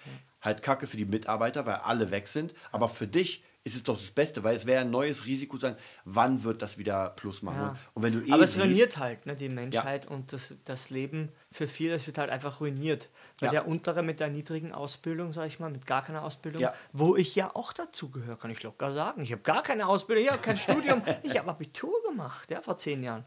Halt 0.42 0.62
Kacke 0.64 0.88
für 0.88 0.98
die 0.98 1.06
Mitarbeiter, 1.06 1.66
weil 1.66 1.76
alle 1.76 2.12
weg 2.12 2.28
sind. 2.28 2.54
Aber 2.72 2.90
für 2.90 3.08
dich 3.08 3.44
ist 3.64 3.76
es 3.76 3.84
doch 3.84 3.96
das 3.98 4.10
Beste, 4.10 4.44
weil 4.44 4.56
es 4.56 4.66
wäre 4.66 4.82
ein 4.82 4.90
neues 4.90 5.28
Risiko 5.28 5.56
zu 5.58 5.62
sagen, 5.68 5.78
wann 6.04 6.44
wird 6.44 6.64
das 6.64 6.80
wieder 6.80 7.12
Plus 7.12 7.44
machen. 7.44 7.62
Ja. 7.62 7.76
Und 7.94 8.02
wenn 8.02 8.14
du 8.14 8.26
eh 8.28 8.32
Aber 8.32 8.42
es 8.42 8.60
ruiniert 8.60 8.98
halt 8.98 9.28
ne, 9.28 9.36
die 9.36 9.50
Menschheit 9.50 10.08
und 10.08 10.34
das, 10.34 10.56
das 10.66 10.90
Leben 10.90 11.30
für 11.52 11.68
viele, 11.68 11.94
es 11.94 12.08
wird 12.08 12.18
halt 12.18 12.32
einfach 12.32 12.60
ruiniert. 12.60 13.10
Weil 13.40 13.48
Ja. 13.48 13.52
der 13.52 13.68
untere 13.68 14.02
mit 14.02 14.20
der 14.20 14.30
niedrigen 14.30 14.72
Ausbildung, 14.72 15.32
sag 15.32 15.46
ich 15.48 15.60
mal, 15.60 15.70
mit 15.70 15.86
gar 15.86 16.04
keiner 16.04 16.24
Ausbildung, 16.24 16.60
Ja. 16.60 16.74
wo 16.92 17.16
ich 17.16 17.36
ja 17.36 17.56
auch 17.56 17.72
dazu 17.72 18.10
gehöre, 18.10 18.36
kann 18.38 18.50
ich 18.50 18.64
locker 18.64 18.92
sagen. 18.92 19.22
Ich 19.22 19.32
habe 19.32 19.44
gar 19.44 19.62
keine 19.62 19.88
Ausbildung, 19.88 20.26
ich 20.26 20.32
habe 20.32 20.42
kein 20.42 20.58
Studium, 20.98 21.04
ich 21.22 21.38
habe 21.38 21.52
Abitur 21.52 21.94
gemacht, 22.10 22.50
ja, 22.50 22.62
vor 22.62 22.78
zehn 22.78 23.04
Jahren. 23.04 23.26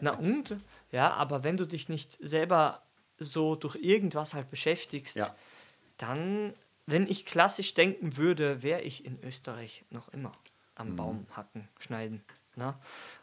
Na 0.00 0.12
und? 0.16 0.56
Ja, 0.90 1.12
aber 1.12 1.44
wenn 1.44 1.58
du 1.58 1.66
dich 1.66 1.90
nicht 1.90 2.16
selber 2.20 2.80
so 3.18 3.56
durch 3.56 3.76
irgendwas 3.76 4.32
halt 4.32 4.48
beschäftigst, 4.50 5.16
Ja. 5.16 5.34
dann, 5.98 6.54
wenn 6.86 7.06
ich 7.08 7.26
klassisch 7.26 7.74
denken 7.74 8.16
würde, 8.16 8.62
wäre 8.62 8.80
ich 8.82 9.04
in 9.04 9.22
Österreich 9.22 9.84
noch 9.90 10.08
immer 10.10 10.32
am 10.74 10.90
Mhm. 10.90 10.96
Baum 10.96 11.26
hacken, 11.34 11.68
schneiden. 11.78 12.22
Ne? 12.54 12.74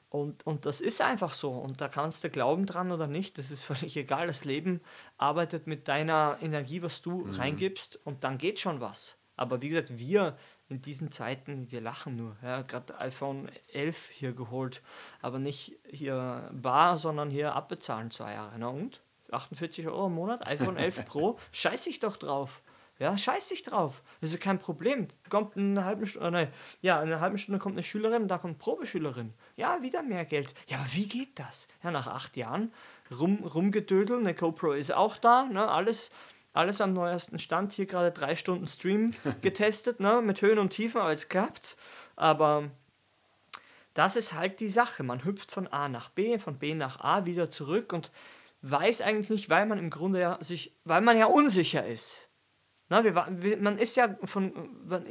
Und, 0.10 0.46
und 0.46 0.66
das 0.66 0.80
ist 0.82 1.02
einfach 1.02 1.34
so. 1.34 1.52
Und 1.52 1.82
da 1.82 1.88
kannst 1.88 2.24
du 2.24 2.30
glauben 2.30 2.66
dran 2.66 2.92
oder 2.92 3.08
nicht. 3.08 3.38
Das 3.38 3.50
ist 3.52 3.64
völlig 3.64 3.96
egal. 3.98 4.28
Das 4.28 4.46
Leben 4.46 4.82
arbeitet 5.18 5.66
mit 5.68 5.88
deiner 5.88 6.38
Energie, 6.42 6.82
was 6.84 7.02
du 7.02 7.26
Mhm. 7.26 7.32
reingibst, 7.32 8.00
und 8.06 8.24
dann 8.24 8.38
geht 8.38 8.60
schon 8.60 8.80
was. 8.82 9.18
Aber 9.36 9.62
wie 9.64 9.70
gesagt, 9.70 9.98
wir 9.98 10.38
in 10.70 10.82
diesen 10.82 11.12
Zeiten, 11.12 11.72
wir 11.72 11.82
lachen 11.82 12.16
nur. 12.16 12.36
Ja, 12.44 12.62
Gerade 12.62 12.98
iPhone 13.00 13.50
11 13.72 14.10
hier 14.10 14.34
geholt, 14.34 14.82
aber 15.22 15.40
nicht 15.40 15.74
hier 15.90 16.50
bar, 16.54 16.98
sondern 16.98 17.30
hier 17.32 17.56
abbezahlen 17.56 18.12
zwei 18.12 18.34
Jahre. 18.34 18.54
Na 18.58 18.68
und? 18.68 19.02
48 19.32 19.88
Euro 19.88 20.08
im 20.08 20.14
Monat, 20.14 20.46
iPhone 20.48 20.78
11 20.78 21.06
Pro, 21.06 21.40
scheiß 21.52 21.88
ich 21.88 22.00
doch 22.00 22.18
drauf. 22.18 22.62
Ja, 23.00 23.18
scheiß 23.18 23.52
ich 23.52 23.64
drauf. 23.64 24.04
Das 24.22 24.32
ist 24.32 24.40
kein 24.40 24.60
Problem. 24.60 25.08
Kommt 25.30 25.56
in 25.56 25.78
einer 25.78 25.86
halben 25.86 26.06
Stunde, 26.06 26.32
nein, 26.32 26.54
ja, 26.82 27.02
in 27.02 27.10
einer 27.10 27.20
halben 27.20 27.38
Stunde 27.38 27.60
kommt 27.60 27.76
eine 27.76 27.84
Schülerin, 27.84 28.28
da 28.28 28.38
kommt 28.38 28.60
Probeschülerin. 28.60 29.34
Ja, 29.56 29.82
wieder 29.82 30.04
mehr 30.04 30.26
Geld. 30.26 30.54
Ja, 30.68 30.78
aber 30.78 30.88
wie 30.94 31.08
geht 31.08 31.40
das? 31.40 31.68
Ja, 31.84 31.92
nach 31.92 32.08
acht 32.08 32.38
Jahren 32.38 32.72
rum, 33.12 33.44
rumgedödel, 33.44 34.20
eine 34.20 34.34
GoPro 34.34 34.74
ist 34.74 34.94
auch 34.94 35.18
da, 35.18 35.46
ne, 35.46 35.68
alles, 35.68 36.12
alles 36.54 36.82
am 36.82 36.94
neuesten 36.94 37.40
Stand. 37.40 37.74
Hier 37.74 37.88
gerade 37.88 38.12
drei 38.12 38.36
Stunden 38.36 38.68
Stream 38.68 39.12
getestet, 39.42 40.00
ne, 40.00 40.22
mit 40.22 40.42
Höhen 40.42 40.60
und 40.60 40.70
Tiefen, 40.70 41.02
aber 41.02 41.14
es 41.14 41.30
klappt. 41.30 41.78
Aber 42.16 42.70
das 43.96 44.16
ist 44.16 44.34
halt 44.34 44.60
die 44.60 44.70
Sache. 44.70 45.04
Man 45.04 45.24
hüpft 45.24 45.52
von 45.52 45.68
A 45.68 45.90
nach 45.90 46.10
B, 46.10 46.38
von 46.38 46.60
B 46.60 46.76
nach 46.76 47.00
A 47.00 47.26
wieder 47.26 47.50
zurück 47.50 47.92
und 47.92 48.12
weiß 48.62 49.02
eigentlich 49.02 49.30
nicht, 49.30 49.50
weil 49.50 49.66
man 49.66 49.80
im 49.80 49.90
Grunde 49.90 50.20
ja 50.20 50.38
sich, 50.42 50.76
weil 50.86 51.02
man 51.02 51.18
ja 51.18 51.26
unsicher 51.26 51.86
ist. 51.86 52.30
Na, 52.94 53.04
wir, 53.04 53.58
man 53.60 53.80
ist 53.80 53.96
ja 53.96 54.16
von, 54.24 54.54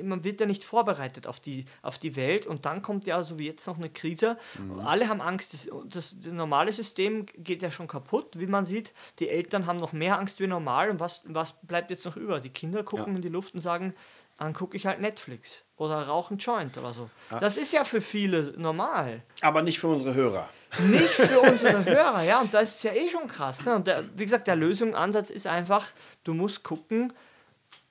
man 0.05 0.23
wird 0.23 0.39
ja 0.39 0.47
nicht 0.47 0.63
vorbereitet 0.63 1.27
auf 1.27 1.41
die, 1.41 1.65
auf 1.83 1.99
die 1.99 2.15
Welt 2.15 2.47
und 2.47 2.65
dann 2.65 2.81
kommt 2.81 3.09
ja 3.09 3.21
so 3.25 3.41
wie 3.41 3.47
jetzt 3.49 3.67
noch 3.67 3.77
eine 3.77 3.91
Krise. 3.91 4.39
Alle 4.85 5.09
haben 5.09 5.21
Angst, 5.21 5.53
das, 5.53 5.69
das, 5.89 6.15
das 6.23 6.33
normale 6.33 6.73
System 6.73 7.27
geht 7.39 7.61
ja 7.61 7.73
schon 7.73 7.89
kaputt, 7.89 8.39
wie 8.39 8.47
man 8.47 8.65
sieht. 8.65 8.93
Die 9.19 9.29
Eltern 9.29 9.67
haben 9.67 9.79
noch 9.81 9.93
mehr 9.93 10.17
Angst 10.17 10.39
wie 10.39 10.47
normal 10.47 10.91
und 10.91 11.01
was, 11.01 11.25
was 11.27 11.55
bleibt 11.63 11.91
jetzt 11.91 12.05
noch 12.07 12.17
über? 12.17 12.39
Die 12.39 12.51
Kinder 12.51 12.85
gucken 12.85 13.15
Ja. 13.15 13.17
in 13.17 13.23
die 13.23 13.29
Luft 13.29 13.53
und 13.55 13.61
sagen, 13.63 13.95
dann 14.39 14.53
gucke 14.55 14.77
ich 14.77 14.87
halt 14.87 15.01
Netflix 15.01 15.65
oder 15.77 16.03
rauchen 16.03 16.39
Joint 16.39 16.79
oder 16.79 16.93
so. 16.93 17.11
Das 17.41 17.57
ist 17.57 17.73
ja 17.73 17.83
für 17.85 18.01
viele 18.01 18.55
normal 18.57 19.23
Aber 19.41 19.63
nicht 19.63 19.79
für 19.81 19.89
unsere 19.89 20.15
Hörer. 20.15 20.49
nicht 20.89 21.09
für 21.09 21.41
unsere 21.51 21.85
Hörer, 21.85 22.23
ja, 22.23 22.41
und 22.41 22.55
das 22.55 22.77
ist 22.77 22.83
ja 22.85 22.93
eh 22.93 23.09
schon 23.09 23.27
krass. 23.27 23.67
Ne? 23.67 23.75
Und 23.75 23.87
der, 23.89 24.05
wie 24.17 24.25
gesagt, 24.25 24.47
der 24.47 24.57
Lösungsansatz 24.57 25.31
ist 25.31 25.47
einfach, 25.49 25.91
du 26.25 26.33
musst 26.35 26.63
gucken, 26.63 27.13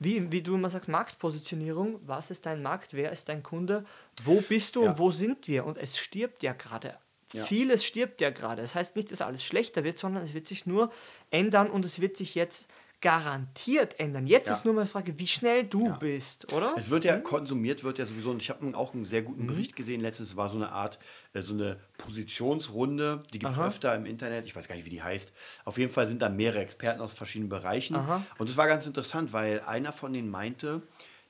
wie, 0.03 0.31
wie 0.31 0.41
du 0.41 0.55
immer 0.55 0.69
sagst, 0.71 0.89
Marktpositionierung, 0.89 1.99
was 2.05 2.31
ist 2.31 2.47
dein 2.47 2.63
Markt, 2.63 2.93
wer 2.93 3.11
ist 3.11 3.29
dein 3.29 3.43
Kunde, 3.43 3.85
wo 4.23 4.41
bist 4.41 4.75
du 4.75 4.83
Ja. 4.83 4.89
und 4.91 4.97
wo 4.99 5.11
sind 5.11 5.47
wir? 5.47 5.65
Und 5.65 5.77
es 5.77 5.99
stirbt 5.99 6.41
ja 6.41 6.53
gerade. 6.53 6.97
Ja. 7.33 7.45
Vieles 7.45 7.85
stirbt 7.85 8.19
ja 8.19 8.31
gerade. 8.31 8.61
Das 8.63 8.73
heißt 8.75 8.95
nicht, 8.95 9.11
dass 9.11 9.21
alles 9.21 9.43
schlechter 9.43 9.83
wird, 9.83 9.97
sondern 9.99 10.23
es 10.23 10.33
wird 10.33 10.47
sich 10.47 10.65
nur 10.65 10.91
ändern 11.29 11.69
und 11.69 11.85
es 11.85 12.01
wird 12.01 12.17
sich 12.17 12.33
jetzt 12.35 12.67
garantiert 13.01 13.99
ändern. 13.99 14.27
Jetzt 14.27 14.47
Ja. 14.47 14.53
ist 14.53 14.63
nur 14.65 14.73
mal 14.73 14.83
die 14.85 14.89
Frage, 14.91 15.17
wie 15.19 15.27
schnell 15.27 15.63
du 15.63 15.87
Ja. 15.87 15.95
bist, 15.97 16.51
oder? 16.53 16.73
Es 16.77 16.89
wird 16.89 17.03
ja 17.03 17.17
konsumiert, 17.19 17.83
wird 17.83 17.97
ja 17.99 18.05
sowieso. 18.05 18.29
Und 18.31 18.41
ich 18.41 18.49
habe 18.49 18.77
auch 18.77 18.93
einen 18.93 19.05
sehr 19.05 19.21
Mhm. 19.21 19.25
guten 19.25 19.47
Bericht 19.47 19.75
gesehen. 19.75 20.01
Letztens 20.01 20.35
war 20.37 20.49
so 20.49 20.55
eine 20.57 20.71
Art, 20.71 20.99
äh, 21.33 21.41
so 21.41 21.53
eine 21.53 21.77
Positionsrunde. 21.97 23.23
Die 23.33 23.39
gibt 23.39 23.51
es 23.51 23.59
öfter 23.59 23.95
im 23.95 24.05
Internet. 24.05 24.45
Ich 24.45 24.55
weiß 24.55 24.67
gar 24.67 24.75
nicht, 24.75 24.85
wie 24.85 24.89
die 24.89 25.01
heißt. 25.03 25.33
Auf 25.65 25.77
jeden 25.77 25.91
Fall 25.91 26.07
sind 26.07 26.21
da 26.21 26.29
mehrere 26.29 26.59
Experten 26.61 27.01
aus 27.01 27.13
verschiedenen 27.13 27.49
Bereichen. 27.49 27.95
Aha. 27.95 28.23
Und 28.37 28.49
das 28.49 28.57
war 28.57 28.67
ganz 28.67 28.85
interessant, 28.85 29.33
weil 29.33 29.61
einer 29.61 29.93
von 29.93 30.13
denen 30.13 30.29
meinte, 30.29 30.81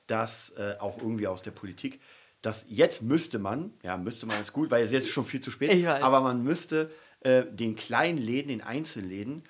dass 0.06 0.50
äh, 0.50 0.76
auch 0.78 0.98
irgendwie 0.98 1.26
aus 1.26 1.42
der 1.42 1.52
Politik, 1.52 2.00
dass 2.42 2.66
jetzt 2.68 3.02
müsste 3.02 3.38
man, 3.38 3.72
ja, 3.82 3.96
müsste 3.96 4.26
man 4.26 4.40
ist 4.40 4.52
gut, 4.52 4.70
weil 4.70 4.84
es 4.84 4.92
jetzt 4.92 5.08
schon 5.10 5.24
viel 5.24 5.40
zu 5.40 5.50
spät, 5.50 5.86
aber 5.86 6.20
man 6.20 6.42
müsste 6.42 6.90
äh, 7.20 7.44
den 7.48 7.76
kleinen 7.76 8.18
Läden, 8.18 8.48
den 8.48 8.62
Einzelläden, 8.62 9.42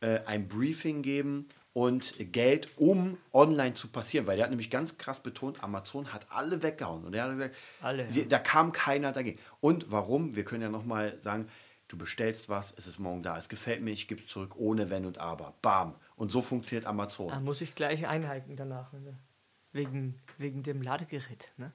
äh, 0.00 0.20
ein 0.26 0.46
Briefing 0.46 1.00
geben 1.02 1.48
und 1.74 2.14
Geld, 2.32 2.68
um 2.78 3.18
online 3.32 3.74
zu 3.74 3.88
passieren. 3.88 4.26
Weil 4.26 4.36
der 4.36 4.44
hat 4.44 4.50
nämlich 4.50 4.70
ganz 4.70 4.96
krass 4.96 5.22
betont, 5.22 5.62
Amazon 5.62 6.12
hat 6.14 6.26
alle 6.30 6.62
weggehauen. 6.62 7.04
Und 7.04 7.14
er 7.14 7.24
hat 7.24 7.32
gesagt, 7.32 7.56
Alle, 7.82 8.08
ja. 8.10 8.24
da 8.24 8.38
kam 8.38 8.72
keiner 8.72 9.12
dagegen. 9.12 9.38
Und 9.60 9.90
warum? 9.90 10.36
Wir 10.36 10.44
können 10.44 10.62
ja 10.62 10.70
nochmal 10.70 11.18
sagen, 11.20 11.48
du 11.88 11.98
bestellst 11.98 12.48
was, 12.48 12.72
es 12.78 12.86
ist 12.86 13.00
morgen 13.00 13.22
da, 13.22 13.36
es 13.36 13.48
gefällt 13.48 13.82
mir, 13.82 13.90
ich 13.90 14.08
gebe 14.08 14.20
es 14.20 14.28
zurück, 14.28 14.54
ohne 14.56 14.88
Wenn 14.88 15.04
und 15.04 15.18
Aber. 15.18 15.54
Bam. 15.60 15.96
Und 16.16 16.30
so 16.30 16.40
funktioniert 16.42 16.86
Amazon. 16.86 17.28
Da 17.28 17.40
muss 17.40 17.60
ich 17.60 17.74
gleich 17.74 18.06
einhaken 18.06 18.54
danach. 18.56 18.92
Ne? 18.92 19.18
Wegen, 19.72 20.20
wegen 20.38 20.62
dem 20.62 20.80
Ladegerät. 20.80 21.52
Ne? 21.56 21.72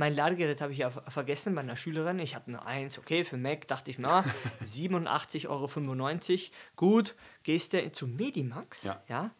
Mein 0.00 0.14
Ladegerät 0.16 0.62
habe 0.62 0.72
ich 0.72 0.78
ja 0.78 0.88
ver- 0.88 1.02
vergessen 1.10 1.54
bei 1.54 1.60
einer 1.60 1.76
Schülerin. 1.76 2.18
Ich 2.20 2.34
hatte 2.34 2.48
eine 2.48 2.64
1, 2.64 2.98
okay, 2.98 3.22
für 3.22 3.36
Mac 3.36 3.68
dachte 3.68 3.90
ich 3.90 3.98
mal, 3.98 4.24
87,95 4.64 5.48
Euro. 5.48 5.68
Gut, 6.76 7.14
gehst 7.42 7.74
du 7.74 7.92
zu 7.92 8.06
Medimax 8.06 8.84
Ja. 8.84 9.02
ja, 9.08 9.30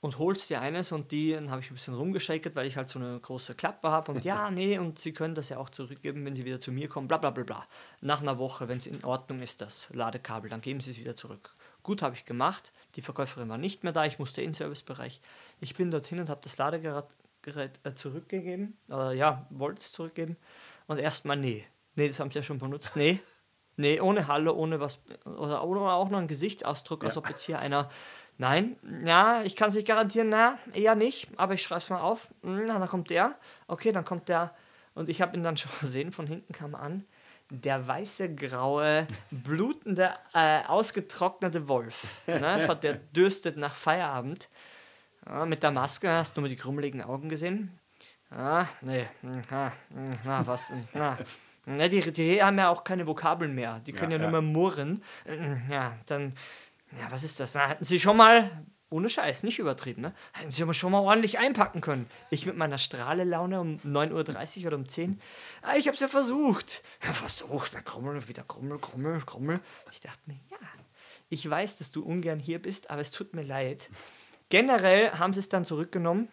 und 0.00 0.18
holst 0.18 0.48
dir 0.48 0.62
eines 0.62 0.92
und 0.92 1.12
die, 1.12 1.32
dann 1.32 1.50
habe 1.50 1.60
ich 1.60 1.70
ein 1.70 1.74
bisschen 1.74 1.92
rumgeschakert, 1.92 2.56
weil 2.56 2.66
ich 2.66 2.78
halt 2.78 2.88
so 2.88 2.98
eine 2.98 3.20
große 3.20 3.54
Klappe 3.54 3.90
habe 3.90 4.12
und 4.12 4.24
ja, 4.30 4.50
nee, 4.50 4.78
und 4.78 4.98
sie 4.98 5.12
können 5.12 5.34
das 5.34 5.50
ja 5.50 5.58
auch 5.58 5.68
zurückgeben, 5.68 6.24
wenn 6.24 6.34
sie 6.34 6.46
wieder 6.46 6.58
zu 6.58 6.72
mir 6.72 6.88
kommen, 6.88 7.06
bla 7.06 7.18
bla 7.18 7.28
bla 7.28 7.44
bla. 7.44 7.62
Nach 8.00 8.22
einer 8.22 8.38
Woche, 8.38 8.68
wenn 8.68 8.78
es 8.78 8.86
in 8.86 9.04
Ordnung 9.04 9.40
ist, 9.42 9.60
das 9.60 9.90
Ladekabel, 9.92 10.48
dann 10.48 10.62
geben 10.62 10.80
sie 10.80 10.92
es 10.92 10.98
wieder 10.98 11.16
zurück. 11.16 11.54
Gut, 11.82 12.00
habe 12.00 12.14
ich 12.14 12.24
gemacht. 12.24 12.72
Die 12.94 13.02
Verkäuferin 13.02 13.50
war 13.50 13.58
nicht 13.58 13.84
mehr 13.84 13.92
da, 13.92 14.06
ich 14.06 14.18
musste 14.18 14.40
in 14.40 14.48
den 14.48 14.54
Servicebereich. 14.54 15.20
Ich 15.60 15.74
bin 15.76 15.90
dorthin 15.90 16.18
und 16.18 16.30
habe 16.30 16.40
das 16.42 16.56
Ladegerät 16.56 17.04
Gerät, 17.04 17.04
zurückgegeben. 17.94 18.76
Äh, 18.90 19.16
ja, 19.16 19.46
wollte 19.50 19.80
es 19.80 19.92
zurückgeben. 19.92 20.36
Und 20.86 20.98
erstmal, 20.98 21.36
nee. 21.36 21.64
Nee, 21.94 22.08
das 22.08 22.20
haben 22.20 22.30
sie 22.30 22.38
ja 22.38 22.42
schon 22.42 22.58
benutzt. 22.58 22.96
Nee, 22.96 23.20
Nee, 23.76 24.00
ohne 24.00 24.28
Hallo, 24.28 24.52
ohne 24.52 24.80
was. 24.80 24.98
Oder, 25.24 25.64
oder 25.64 25.94
auch 25.94 26.10
noch 26.10 26.18
einen 26.18 26.28
Gesichtsausdruck, 26.28 27.04
als 27.04 27.16
ob 27.16 27.28
jetzt 27.28 27.44
hier 27.44 27.58
einer. 27.58 27.88
Nein, 28.38 28.76
ja, 29.04 29.42
ich 29.42 29.56
kann 29.56 29.68
es 29.68 29.74
nicht 29.74 29.88
garantieren, 29.88 30.28
na, 30.28 30.58
eher 30.74 30.94
nicht, 30.94 31.28
aber 31.36 31.54
ich 31.54 31.62
schreibe 31.62 31.82
es 31.82 31.90
mal 31.90 32.00
auf. 32.00 32.28
Hm, 32.42 32.64
Na, 32.66 32.78
dann 32.78 32.88
kommt 32.88 33.10
der. 33.10 33.38
Okay, 33.66 33.92
dann 33.92 34.04
kommt 34.04 34.28
der. 34.28 34.54
Und 34.94 35.08
ich 35.08 35.22
habe 35.22 35.36
ihn 35.36 35.42
dann 35.42 35.56
schon 35.56 35.72
gesehen, 35.80 36.12
von 36.12 36.26
hinten 36.26 36.52
kam 36.52 36.74
an. 36.74 37.04
Der 37.50 37.86
weiße, 37.86 38.34
graue, 38.34 39.06
blutende, 39.30 40.10
äh, 40.32 40.64
ausgetrocknete 40.66 41.68
Wolf. 41.68 42.06
Ne, 42.26 42.78
der 42.82 42.94
dürstet 42.94 43.56
nach 43.56 43.74
Feierabend. 43.74 44.48
Ja, 45.26 45.46
mit 45.46 45.62
der 45.62 45.70
Maske 45.70 46.10
hast 46.10 46.36
du 46.36 46.40
nur 46.40 46.48
die 46.48 46.56
krummeligen 46.56 47.02
Augen 47.02 47.28
gesehen. 47.28 47.78
Ah, 48.30 48.66
nee. 48.80 49.06
hm, 49.20 49.42
ah, 49.50 49.70
hm, 49.94 50.18
Na, 50.24 50.46
was? 50.46 50.70
hm, 50.70 50.88
Na. 50.94 51.18
Die, 51.88 52.00
die 52.12 52.42
haben 52.42 52.58
ja 52.58 52.70
auch 52.70 52.82
keine 52.82 53.06
Vokabeln 53.06 53.54
mehr. 53.54 53.80
Die 53.86 53.92
können 53.92 54.10
ja, 54.12 54.16
Ja, 54.18 54.22
nur 54.24 54.32
mehr 54.32 54.42
murren. 54.42 55.02
Hm, 55.26 55.62
Ja, 55.70 55.96
dann. 56.06 56.32
Ja, 56.98 57.10
was 57.10 57.22
ist 57.24 57.38
das? 57.40 57.54
Na, 57.54 57.68
hätten 57.68 57.84
sie 57.84 58.00
schon 58.00 58.16
mal. 58.16 58.50
Ohne 58.90 59.08
Scheiß, 59.08 59.42
nicht 59.42 59.58
übertrieben, 59.58 60.02
ne? 60.02 60.12
Hätten 60.32 60.50
sie 60.50 60.62
aber 60.62 60.74
schon 60.74 60.92
mal 60.92 60.98
ordentlich 61.00 61.38
einpacken 61.38 61.80
können. 61.80 62.06
Ich 62.28 62.44
mit 62.44 62.58
meiner 62.58 62.76
Strahlelaune 62.76 63.58
um 63.58 63.76
9.30 63.78 64.60
Uhr 64.60 64.66
oder 64.66 64.76
um 64.76 64.86
10 64.86 65.18
Ah, 65.62 65.76
ich 65.78 65.88
hab's 65.88 66.00
ja 66.00 66.08
versucht. 66.08 66.82
Ja, 67.02 67.14
versucht, 67.14 67.74
dann 67.74 67.84
krummel, 67.84 68.28
wieder 68.28 68.42
krummel, 68.42 68.78
krummel, 68.78 69.22
krummel. 69.24 69.60
Ich 69.92 70.00
dachte 70.00 70.20
mir, 70.26 70.36
ja, 70.50 70.58
ich 71.30 71.48
weiß, 71.48 71.78
dass 71.78 71.90
du 71.90 72.02
ungern 72.02 72.38
hier 72.38 72.60
bist, 72.60 72.90
aber 72.90 73.00
es 73.00 73.10
tut 73.10 73.32
mir 73.32 73.44
leid. 73.44 73.88
Generell 74.52 75.12
haben 75.12 75.32
sie 75.32 75.40
es 75.40 75.48
dann 75.48 75.64
zurückgenommen, 75.64 76.28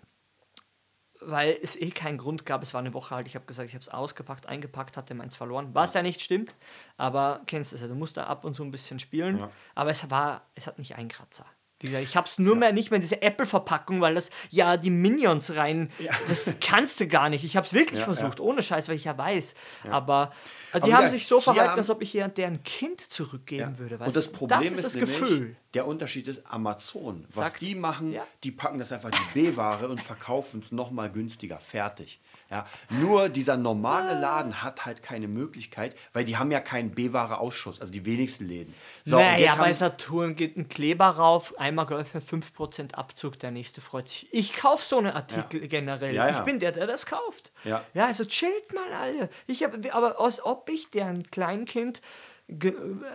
weil 1.22 1.58
es 1.64 1.78
eh 1.78 1.90
keinen 1.90 2.18
Grund 2.18 2.46
gab. 2.46 2.62
Es 2.62 2.74
war 2.74 2.82
eine 2.82 2.94
Woche 2.94 3.16
alt. 3.16 3.28
Ich 3.28 3.36
habe 3.36 3.46
gesagt, 3.46 3.70
ich 3.70 3.76
habe 3.76 3.82
es 3.82 3.88
ausgepackt, 3.88 4.46
eingepackt, 4.46 4.98
hatte 4.98 5.16
meins 5.16 5.38
verloren. 5.38 5.70
Was 5.74 5.94
ja 5.94 6.02
nicht 6.02 6.20
stimmt, 6.20 6.54
aber 6.98 7.40
kennst 7.46 7.72
es 7.72 7.80
ja. 7.80 7.88
Du 7.88 7.96
musst 7.96 8.18
da 8.18 8.26
ab 8.26 8.44
und 8.44 8.56
zu 8.56 8.66
ein 8.66 8.72
bisschen 8.72 9.00
spielen. 9.00 9.38
Ja. 9.38 9.52
Aber 9.74 9.92
es 9.92 10.10
war, 10.10 10.42
es 10.54 10.68
hat 10.68 10.80
nicht 10.80 10.98
einen 10.98 11.08
Kratzer. 11.08 11.46
Wie 11.82 11.88
gesagt, 11.88 12.04
ich 12.04 12.16
habe 12.18 12.28
es 12.28 12.38
nur 12.40 12.56
mehr 12.58 12.74
nicht 12.74 12.92
mehr 12.92 12.98
in 12.98 13.02
diese 13.02 13.22
Apple-Verpackung, 13.22 14.02
weil 14.02 14.16
das 14.16 14.32
ja 14.50 14.76
die 14.76 14.90
Minions 14.92 15.56
rein. 15.56 15.90
Das 16.28 16.52
kannst 16.60 17.00
du 17.00 17.08
gar 17.08 17.30
nicht. 17.30 17.44
Ich 17.46 17.56
habe 17.56 17.66
es 17.66 17.74
wirklich 17.74 18.00
Ja, 18.00 18.06
versucht, 18.06 18.40
ohne 18.42 18.62
Scheiß, 18.62 18.90
weil 18.90 18.96
ich 18.98 19.06
ja 19.06 19.18
weiß. 19.18 19.54
Aber 19.90 20.32
äh, 20.74 20.82
die 20.82 20.94
haben 20.94 21.04
ja, 21.04 21.10
sich 21.10 21.26
so 21.26 21.40
verhalten, 21.40 21.70
haben- 21.72 21.78
als 21.78 21.90
ob 21.90 22.02
ich 22.02 22.12
hier 22.12 22.28
deren 22.28 22.64
Kind 22.64 23.00
zurückgeben 23.00 23.78
würde. 23.80 23.98
Und 23.98 24.16
das? 24.16 24.30
Problem 24.30 24.60
das 24.62 24.72
ist, 24.74 24.84
das 24.84 24.96
nämlich, 24.96 25.20
Gefühl. 25.20 25.56
der 25.74 25.88
Unterschied 25.88 26.28
ist 26.28 26.42
Amazon. 26.52 27.26
Was 27.30 27.36
Sagt- 27.52 27.62
die 27.62 27.76
machen, 27.76 28.12
Ja. 28.12 28.26
die 28.44 28.52
packen 28.52 28.78
das 28.80 28.92
einfach 28.92 29.12
die 29.12 29.40
B-Ware 29.42 29.88
und 29.88 30.04
verkaufen 30.04 30.60
es 30.60 30.72
nochmal 30.74 31.10
günstiger. 31.12 31.60
Fertig. 31.60 32.20
Ja, 32.50 32.66
nur 32.90 33.30
dieser 33.30 33.58
normale. 33.58 34.20
Laden 34.20 34.64
hat 34.64 34.86
halt 34.86 35.04
keine 35.04 35.28
Möglichkeit, 35.28 35.96
weil 36.14 36.24
die 36.24 36.38
haben 36.38 36.52
ja 36.52 36.60
keinen 36.60 36.92
B-Ware-Ausschuss, 36.92 37.80
also 37.80 37.94
die 37.94 38.06
wenigsten 38.06 38.48
Läden. 38.48 38.74
So, 39.04 39.18
naja, 39.18 39.56
bei 39.56 39.72
Saturn 39.72 40.36
geht 40.36 40.58
ein 40.58 40.68
Kleber 40.68 41.06
rauf, 41.08 41.58
einmal 41.60 41.86
geöffnet, 41.86 42.24
5% 42.24 42.96
Abzug, 42.96 43.40
der 43.40 43.52
nächste 43.52 43.82
freut 43.82 44.08
sich. 44.08 44.28
Ich 44.32 44.54
kaufe 44.54 44.84
so 44.84 44.98
eine 44.98 45.16
Artikel 45.16 45.68
generell. 45.68 46.16
Ja, 46.16 46.28
ja. 46.28 46.40
Ich 46.40 46.46
bin 46.46 46.60
der, 46.60 46.72
der 46.72 46.88
das 46.88 47.06
kauft. 47.06 47.52
Ja. 47.64 47.84
ja 47.94 48.08
also 48.08 48.26
chillt 48.26 48.74
mal 48.74 48.92
alle. 48.94 49.30
Ich 49.46 49.64
hab, 49.64 49.74
aber 49.94 50.20
als 50.20 50.44
ob 50.44 50.70
ich 50.70 50.90
deren 50.90 51.24
Kleinkind 51.30 52.02
ge 52.50 52.74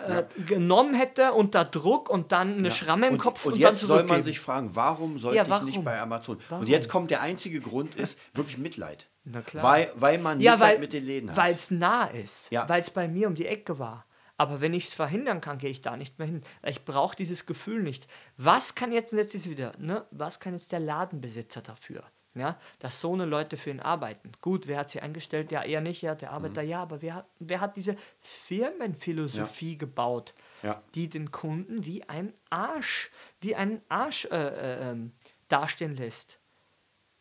äh, 0.08 0.24
genommen 0.46 0.94
hätte 0.94 1.32
unter 1.32 1.64
Druck 1.64 2.08
und 2.08 2.32
dann 2.32 2.58
eine 2.58 2.70
Schramme 2.70 3.08
im 3.08 3.14
und, 3.14 3.18
Kopf 3.18 3.44
und, 3.46 3.54
und 3.54 3.62
dann 3.62 3.72
jetzt 3.72 3.80
soll 3.80 4.04
man 4.04 4.22
sich 4.22 4.38
fragen, 4.40 4.70
warum 4.74 5.18
sollte 5.18 5.36
Ja, 5.38 5.42
ich 5.42 5.50
warum? 5.50 5.66
nicht 5.66 5.84
bei 5.84 6.00
Amazon? 6.00 6.38
Warum? 6.48 6.62
Und 6.64 6.68
jetzt 6.70 6.88
kommt 6.88 7.10
der 7.10 7.20
einzige 7.20 7.60
Grund 7.60 7.94
ist 7.96 8.18
wirklich 8.32 8.58
Mitleid. 8.58 9.08
Na 9.24 9.40
klar. 9.42 9.64
Weil, 9.64 9.90
weil 9.96 10.18
man 10.18 10.40
ja, 10.40 10.52
Mitleid 10.52 10.72
weil 10.74 10.78
mit 10.80 10.92
den 10.92 11.04
Läden 11.04 11.30
hat. 11.30 11.36
weil 11.36 11.54
es 11.54 11.70
nah 11.70 12.04
ist, 12.04 12.50
Ja. 12.50 12.68
weil 12.68 12.80
es 12.80 12.90
bei 12.90 13.08
mir 13.08 13.26
um 13.26 13.34
die 13.34 13.46
Ecke 13.46 13.78
war. 13.78 14.06
Aber 14.36 14.60
wenn 14.60 14.74
ich 14.74 14.86
es 14.86 14.92
verhindern 14.92 15.40
kann, 15.40 15.58
gehe 15.58 15.70
ich 15.70 15.80
da 15.80 15.96
nicht 15.96 16.18
mehr 16.18 16.26
hin. 16.26 16.42
Ich 16.64 16.84
brauche 16.84 17.14
dieses 17.14 17.46
Gefühl 17.46 17.82
nicht. 17.82 18.08
Was 18.36 18.74
kann 18.74 18.90
jetzt, 18.90 19.12
und 19.12 19.18
jetzt 19.20 19.34
ist 19.34 19.48
wieder, 19.48 19.72
ne, 19.78 20.04
was 20.10 20.40
kann 20.40 20.54
jetzt 20.54 20.72
der 20.72 20.80
Ladenbesitzer 20.80 21.62
dafür? 21.62 22.02
Ja, 22.36 22.58
dass 22.80 23.00
so 23.00 23.12
eine 23.12 23.26
Leute 23.26 23.56
für 23.56 23.70
ihn 23.70 23.78
arbeiten. 23.78 24.32
Gut, 24.40 24.66
wer 24.66 24.78
hat 24.80 24.90
sie 24.90 25.00
eingestellt? 25.00 25.52
Ja, 25.52 25.62
er 25.62 25.80
nicht, 25.80 26.02
ja, 26.02 26.16
der 26.16 26.32
Arbeiter, 26.32 26.62
Mhm. 26.64 26.68
ja, 26.68 26.82
aber 26.82 27.00
wer 27.00 27.14
hat, 27.14 27.26
wer 27.38 27.60
hat 27.60 27.76
diese 27.76 27.96
Firmenphilosophie 28.20 29.78
gebaut, 29.78 30.34
Ja. 30.62 30.82
die 30.94 31.08
den 31.08 31.30
Kunden 31.30 31.84
wie 31.84 32.08
ein 32.08 32.32
Arsch, 32.50 33.10
wie 33.40 33.54
einen 33.54 33.80
Arsch 33.88 34.24
äh, 34.26 34.36
äh, 34.36 34.90
ähm, 34.90 35.12
dastehen 35.48 35.96
lässt? 35.96 36.38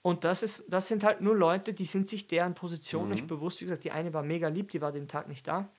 Und 0.01 0.23
das, 0.23 0.43
ist, 0.43 0.65
das 0.67 0.87
sind 0.87 1.03
halt 1.03 1.21
nur 1.21 1.35
Leute, 1.35 1.73
die 1.73 1.85
sind 1.85 2.09
sich 2.09 2.27
deren 2.27 2.55
Position 2.55 3.09
nicht 3.09 3.27
bewusst. 3.27 3.61
Wie 3.61 3.65
gesagt, 3.65 3.83
die 3.85 3.91
eine 3.91 4.13
war 4.13 4.23
mega 4.23 4.47
lieb, 4.49 4.71
die 4.71 4.81
war 4.81 4.91
den 4.91 5.07
Tag 5.07 5.27
nicht 5.29 5.47
da. 5.47 5.69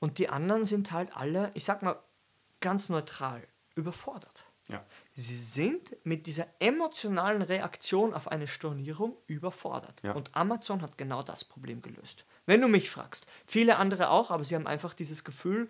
Und 0.00 0.18
die 0.18 0.28
anderen 0.28 0.64
sind 0.64 0.92
halt 0.92 1.14
alle, 1.16 1.50
ich 1.54 1.64
sag 1.64 1.82
mal, 1.82 1.98
ganz 2.60 2.88
neutral, 2.88 3.42
überfordert. 3.74 4.44
Ja. 4.68 4.84
Sie 5.20 5.36
sind 5.36 5.96
mit 6.04 6.26
dieser 6.26 6.46
emotionalen 6.60 7.42
Reaktion 7.42 8.14
auf 8.14 8.28
eine 8.28 8.46
Stornierung 8.46 9.16
überfordert. 9.26 10.00
Ja. 10.04 10.12
Und 10.12 10.30
Amazon 10.36 10.80
hat 10.80 10.96
genau 10.96 11.22
das 11.22 11.44
Problem 11.44 11.82
gelöst. 11.82 12.24
Wenn 12.46 12.60
du 12.60 12.68
mich 12.68 12.88
fragst. 12.88 13.26
Viele 13.44 13.78
andere 13.78 14.10
auch, 14.10 14.30
aber 14.30 14.44
sie 14.44 14.54
haben 14.54 14.68
einfach 14.68 14.94
dieses 14.94 15.24
Gefühl, 15.24 15.68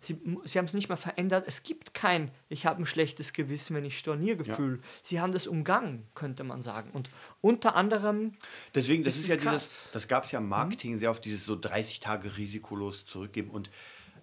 sie, 0.00 0.18
sie 0.44 0.58
haben 0.58 0.64
es 0.64 0.72
nicht 0.72 0.88
mal 0.88 0.96
verändert. 0.96 1.44
Es 1.46 1.64
gibt 1.64 1.92
kein, 1.92 2.30
ich 2.48 2.64
habe 2.64 2.82
ein 2.82 2.86
schlechtes 2.86 3.34
Gewissen, 3.34 3.76
wenn 3.76 3.84
ich 3.84 3.98
Storniergefühl. 3.98 4.80
Sie 5.02 5.20
haben 5.20 5.32
das 5.32 5.46
umgangen, 5.46 6.06
könnte 6.14 6.44
man 6.44 6.62
sagen. 6.62 6.90
Und 6.92 7.10
unter 7.42 7.76
anderem, 7.76 8.32
Deswegen, 8.74 9.04
das 9.04 9.16
Das 9.16 9.24
ist, 9.24 9.24
ist 9.24 9.30
ja 9.30 9.36
krass. 9.36 9.52
Mhm. 9.52 9.80
dieses, 9.80 9.92
das 9.92 10.08
gab 10.08 10.24
es 10.24 10.32
ja 10.32 10.38
im 10.38 10.48
Marketing 10.48 10.96
sehr 10.96 11.10
oft, 11.10 11.26
dieses 11.26 11.44
so 11.44 11.56
30 11.56 12.00
Tage 12.00 12.38
risikolos 12.38 13.04
zurückgeben. 13.04 13.50
Und 13.50 13.68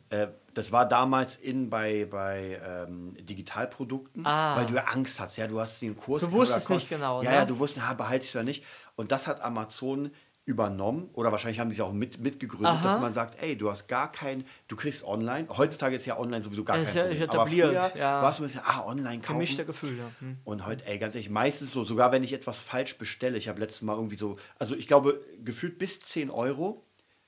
äh, 0.10 0.28
das 0.54 0.72
war 0.72 0.88
damals 0.88 1.36
in 1.38 1.70
bei, 1.70 2.06
bei 2.10 2.60
ähm, 2.66 3.12
Digitalprodukten, 3.26 4.26
Ah. 4.26 4.56
weil 4.58 4.66
du 4.68 4.76
ja 4.76 4.86
Angst 4.86 5.20
hast. 5.20 5.38
Ja, 5.38 5.48
du 5.48 5.60
hast 5.60 5.82
den 5.82 5.96
Kurs. 5.98 6.22
Du 6.24 6.32
wusstest 6.32 6.70
nicht 6.70 6.90
genau, 6.90 7.22
Ja, 7.22 7.30
ne? 7.30 7.36
ja, 7.38 7.46
du 7.46 7.58
wusstest, 7.60 7.86
ja, 7.86 7.94
behalte 7.94 8.24
ich 8.24 8.30
es 8.30 8.36
oder 8.36 8.44
nicht. 8.46 8.64
Und 8.96 9.12
das 9.12 9.28
hat 9.28 9.42
Amazon 9.42 10.12
übernommen 10.48 11.10
oder 11.14 11.32
wahrscheinlich 11.32 11.60
haben 11.60 11.70
die 11.72 11.76
es 11.76 11.82
auch 11.82 11.92
mit, 11.92 12.20
mitgegründet, 12.20 12.68
Aha. 12.76 12.84
dass 12.84 13.02
man 13.02 13.12
sagt, 13.12 13.42
ey, 13.42 13.58
du 13.58 13.72
hast 13.72 13.88
gar 13.88 14.12
kein, 14.12 14.46
du 14.68 14.76
kriegst 14.76 15.04
online, 15.04 15.48
heutzutage 15.50 15.96
ist 15.96 16.06
ja 16.06 16.20
online 16.20 16.44
sowieso 16.44 16.64
gar 16.64 16.78
Es 16.78 16.94
kein 16.94 17.08
ist 17.08 17.20
Problem, 17.20 17.20
ja 17.20 17.26
aber 17.26 17.34
etabliert, 17.50 17.92
früher 17.92 18.00
ja. 18.02 18.22
war 18.22 18.32
es 18.32 18.40
ein 18.40 18.44
bisschen, 18.44 18.62
ah, 18.64 18.86
online 18.86 19.22
kaufen. 19.22 19.34
gemischter 19.34 19.66
Gefühl. 19.66 19.98
Ja. 19.98 20.12
Hm. 20.20 20.38
Und 20.44 20.66
heute, 20.68 20.86
ey, 20.86 21.00
ganz 21.00 21.16
ehrlich, 21.16 21.32
meistens 21.32 21.72
so, 21.72 21.84
sogar 21.84 22.12
wenn 22.12 22.22
ich 22.24 22.32
etwas 22.32 22.60
falsch 22.60 22.96
bestelle, 23.00 23.40
ich 23.40 23.48
habe 23.48 23.60
letztes 23.60 23.82
Mal 23.82 23.96
irgendwie 23.96 24.18
so, 24.18 24.38
also 24.60 24.76
ich 24.76 24.86
glaube, 24.86 25.20
gefühlt 25.44 25.80
bis 25.80 26.00
10 26.02 26.30
Euro, 26.30 26.85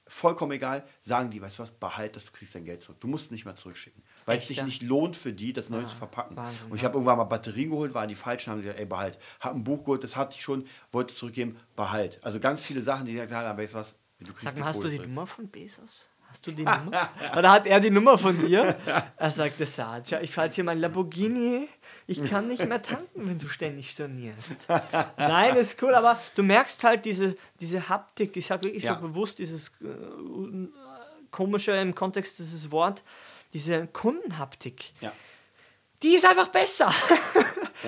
vollkommen 0.08 0.52
egal, 0.54 0.88
sagen 1.02 1.30
die, 1.30 1.42
weißt 1.42 1.60
du 1.60 1.64
was, 1.64 1.72
behalt 1.72 2.16
das, 2.16 2.26
du 2.26 2.32
kriegst 2.32 2.56
dein 2.56 2.66
Geld 2.66 2.82
zurück. 2.82 3.00
Du 3.00 3.08
musst 3.08 3.26
es 3.26 3.32
nicht 3.32 3.46
mehr 3.46 3.56
zurückschicken. 3.56 4.02
Weil 4.26 4.38
es 4.38 4.42
Echt, 4.42 4.48
sich 4.50 4.58
ja? 4.58 4.66
nicht 4.66 4.82
lohnt 4.82 5.16
für 5.16 5.34
die, 5.34 5.54
das 5.54 5.70
neu 5.70 5.84
zu 5.84 5.96
verpacken. 5.96 6.36
Wahnsinn, 6.36 6.72
und 6.72 6.78
ich 6.78 6.84
habe 6.84 6.96
irgendwann 6.96 7.18
mal 7.18 7.26
Batterien 7.26 7.70
geholt, 7.70 7.94
waren 7.94 8.10
die 8.10 8.16
falschen, 8.16 8.52
haben 8.52 8.62
gesagt, 8.62 8.80
ey, 8.80 8.86
behalt. 8.86 9.18
Hab 9.40 9.56
ein 9.56 9.64
Buch 9.64 9.80
geholt, 9.84 10.04
das 10.04 10.16
hatte 10.16 10.36
ich 10.36 10.42
schon, 10.42 10.66
wollte 10.92 11.14
es 11.14 11.20
zurückgeben, 11.20 11.58
behalt. 11.76 12.20
Also 12.24 12.40
ganz 12.40 12.64
viele 12.64 12.82
Sachen, 12.82 13.06
die 13.06 13.14
gesagt 13.14 13.32
haben, 13.32 13.58
weißt 13.58 13.74
du 13.74 13.78
was, 13.78 14.00
du 14.20 14.34
kriegst 14.34 14.44
Sag 14.44 14.58
mal, 14.58 14.66
hast 14.66 14.78
Kohle 14.78 14.88
du 14.88 14.92
die 14.92 14.98
zurück. 14.98 15.10
Nummer 15.10 15.28
von 15.28 15.48
Bezos? 15.48 16.08
Hast 16.30 16.46
du 16.46 16.52
die 16.52 16.64
Nummer? 16.64 17.10
Oder 17.38 17.52
hat 17.52 17.66
er 17.66 17.80
die 17.80 17.90
Nummer 17.90 18.18
von 18.18 18.38
dir? 18.38 18.76
Er 19.16 19.32
sagte, 19.32 19.66
Satya, 19.66 20.22
ich 20.22 20.32
fahre 20.32 20.48
jetzt 20.48 20.56
hier 20.56 20.64
mein 20.64 20.80
Lamborghini. 20.80 21.68
Ich 22.06 22.24
kann 22.30 22.48
nicht 22.48 22.66
mehr 22.68 22.82
tanken, 22.82 23.28
wenn 23.28 23.40
du 23.40 23.48
ständig 23.48 23.92
stornierst. 23.92 24.58
Nein, 25.18 25.56
ist 25.56 25.82
cool, 25.82 25.96
aber 25.96 26.20
du 26.36 26.44
merkst 26.44 26.84
halt 26.84 27.06
diese, 27.06 27.36
diese 27.60 27.90
Haptik. 27.90 28.36
Ich 28.38 28.46
sage 28.48 28.66
wirklich 28.66 28.84
Ja. 28.84 28.96
so 28.96 29.02
bewusst 29.08 29.40
dieses 29.40 29.70
äh, 29.82 30.68
komische 31.32 31.72
im 31.74 31.96
Kontext 31.96 32.40
dieses 32.40 32.72
Wort, 32.72 33.04
diese 33.54 33.88
Kundenhaptik. 33.88 34.94
Ja. 35.02 35.12
Die 36.04 36.16
ist 36.16 36.26
einfach 36.26 36.50
besser. 36.50 36.94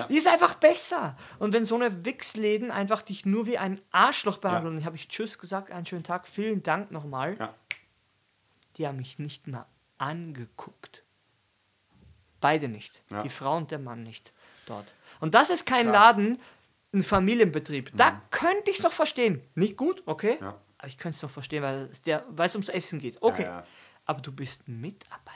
Die 0.10 0.18
ist 0.18 0.28
einfach 0.28 0.54
besser. 0.54 1.16
Und 1.40 1.52
wenn 1.52 1.66
so 1.66 1.74
eine 1.76 2.06
Wichsläden 2.06 2.70
einfach 2.72 3.02
dich 3.02 3.26
nur 3.26 3.48
wie 3.48 3.58
ein 3.58 3.82
Arschloch 3.92 4.38
behandeln, 4.38 4.76
dann 4.78 4.86
habe 4.86 4.96
ich 4.96 5.08
Tschüss 5.08 5.40
gesagt, 5.40 5.72
einen 5.72 5.86
schönen 5.86 6.04
Tag, 6.04 6.28
vielen 6.28 6.62
Dank 6.62 6.92
nochmal. 6.92 7.36
Ja. 7.40 7.54
Die 8.80 8.88
haben 8.88 8.98
mich 8.98 9.20
nicht 9.20 9.48
mal 9.48 9.66
angeguckt. 9.98 11.04
Beide 12.42 12.70
nicht. 12.70 13.04
Ja. 13.12 13.22
Die 13.22 13.30
Frau 13.30 13.58
und 13.58 13.70
der 13.72 13.80
Mann 13.80 14.04
nicht 14.04 14.32
dort. 14.66 14.94
Und 15.20 15.36
das 15.36 15.50
ist 15.50 15.66
kein 15.66 15.88
Krass. 15.88 16.16
Laden, 16.16 16.40
ein 16.94 17.04
Familienbetrieb. 17.04 17.92
Da 17.96 18.22
könnte 18.32 18.72
ich 18.72 18.78
es 18.78 18.84
noch 18.84 18.94
verstehen. 18.94 19.44
Nicht 19.56 19.76
gut, 19.76 20.02
okay? 20.06 20.38
Ja. 20.40 20.60
Aber 20.78 20.88
ich 20.88 20.98
könnte 20.98 21.18
es 21.18 21.22
noch 21.22 21.30
verstehen, 21.30 21.62
weil 21.62 21.90
es 21.92 22.02
der, 22.02 22.26
ums 22.30 22.70
Essen 22.70 23.00
geht. 23.00 23.22
Okay. 23.22 23.44
Ja. 23.44 23.66
Aber 24.06 24.22
du 24.22 24.32
bist 24.32 24.68
Mitarbeiter. 24.68 25.29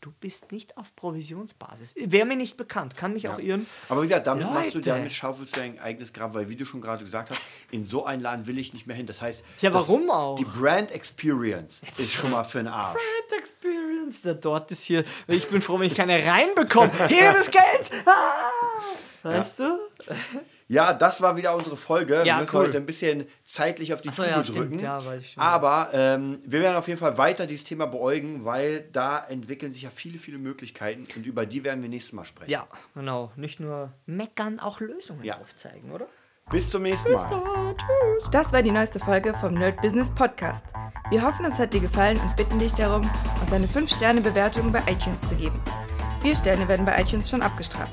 Du 0.00 0.12
bist 0.20 0.52
nicht 0.52 0.76
auf 0.76 0.94
Provisionsbasis. 0.94 1.94
Wäre 1.96 2.24
mir 2.24 2.36
nicht 2.36 2.56
bekannt, 2.56 2.96
kann 2.96 3.14
mich 3.14 3.28
auch 3.28 3.40
irren. 3.40 3.66
Aber 3.88 4.00
wie 4.02 4.06
gesagt, 4.06 4.28
damit 4.28 4.44
machst 4.44 4.74
du, 4.74 4.78
Leute. 4.78 4.90
damit 4.90 5.12
schaufelst 5.12 5.56
du 5.56 5.60
dein 5.60 5.80
eigenes 5.80 6.12
Grab, 6.12 6.34
weil 6.34 6.48
wie 6.48 6.54
du 6.54 6.64
schon 6.64 6.80
gerade 6.80 7.02
gesagt 7.04 7.30
hast, 7.30 7.40
in 7.72 7.84
so 7.84 8.04
einen 8.04 8.22
Laden 8.22 8.46
will 8.46 8.58
ich 8.58 8.72
nicht 8.72 8.86
mehr 8.86 8.94
hin. 8.94 9.06
Das 9.06 9.20
heißt, 9.20 9.42
Ja, 9.60 9.74
warum 9.74 10.08
auch? 10.10 10.36
Die 10.36 10.44
Brand 10.44 10.92
Experience 10.92 11.82
ist 11.96 12.12
schon 12.12 12.30
mal 12.30 12.44
für 12.44 12.58
den 12.58 12.68
Arsch. 12.68 12.94
Brand 12.94 13.40
Experience, 13.42 14.22
der 14.22 14.34
dort 14.34 14.70
ist 14.70 14.84
hier. 14.84 15.04
Ich 15.26 15.48
bin 15.48 15.60
froh, 15.60 15.80
wenn 15.80 15.88
ich 15.88 15.96
keine 15.96 16.24
reinbekomme. 16.24 16.92
Hier 17.08 17.32
das 17.32 17.50
Geld! 17.50 17.90
Ah! 18.06 18.50
Weißt 19.24 19.58
du? 19.58 19.78
Ja, 20.68 20.92
das 20.92 21.22
war 21.22 21.36
wieder 21.36 21.54
unsere 21.56 21.78
Folge. 21.78 22.16
Ja, 22.18 22.24
wir 22.24 22.36
müssen 22.40 22.56
cool. 22.56 22.66
heute 22.66 22.76
ein 22.76 22.84
bisschen 22.84 23.26
zeitlich 23.46 23.94
auf 23.94 24.02
die 24.02 24.10
Tube 24.10 24.26
ja, 24.26 24.42
drücken. 24.42 24.78
Ja. 24.78 24.98
Aber 25.36 25.88
ähm, 25.94 26.38
wir 26.46 26.60
werden 26.60 26.76
auf 26.76 26.86
jeden 26.88 27.00
Fall 27.00 27.16
weiter 27.16 27.46
dieses 27.46 27.64
Thema 27.64 27.86
beäugen, 27.86 28.44
weil 28.44 28.82
da 28.92 29.24
entwickeln 29.26 29.72
sich 29.72 29.82
ja 29.82 29.90
viele, 29.90 30.18
viele 30.18 30.36
Möglichkeiten 30.36 31.06
und 31.16 31.24
über 31.24 31.46
die 31.46 31.64
werden 31.64 31.80
wir 31.82 31.88
nächstes 31.88 32.12
Mal 32.12 32.26
sprechen. 32.26 32.50
Ja, 32.50 32.66
genau. 32.94 33.32
Nicht 33.36 33.60
nur 33.60 33.92
meckern, 34.04 34.60
auch 34.60 34.80
Lösungen 34.80 35.24
Ja. 35.24 35.38
aufzeigen, 35.38 35.90
oder? 35.90 36.06
Bis 36.50 36.70
zum 36.70 36.82
nächsten 36.82 37.12
Mal. 37.12 37.74
Das 38.30 38.52
war 38.52 38.62
die 38.62 38.70
neueste 38.70 38.98
Folge 38.98 39.34
vom 39.40 39.54
Nerd 39.54 39.80
Business 39.80 40.10
Podcast. 40.14 40.64
Wir 41.10 41.22
hoffen, 41.22 41.44
es 41.46 41.58
hat 41.58 41.72
dir 41.72 41.80
gefallen 41.80 42.18
und 42.20 42.36
bitten 42.36 42.58
dich 42.58 42.72
darum, 42.74 43.08
uns 43.40 43.52
eine 43.52 43.66
5-Sterne-Bewertung 43.66 44.70
bei 44.72 44.80
iTunes 44.90 45.20
zu 45.26 45.34
geben. 45.34 45.60
Vier 46.20 46.34
Sterne 46.34 46.66
werden 46.68 46.84
bei 46.84 47.00
iTunes 47.00 47.28
schon 47.30 47.42
abgestraft. 47.42 47.92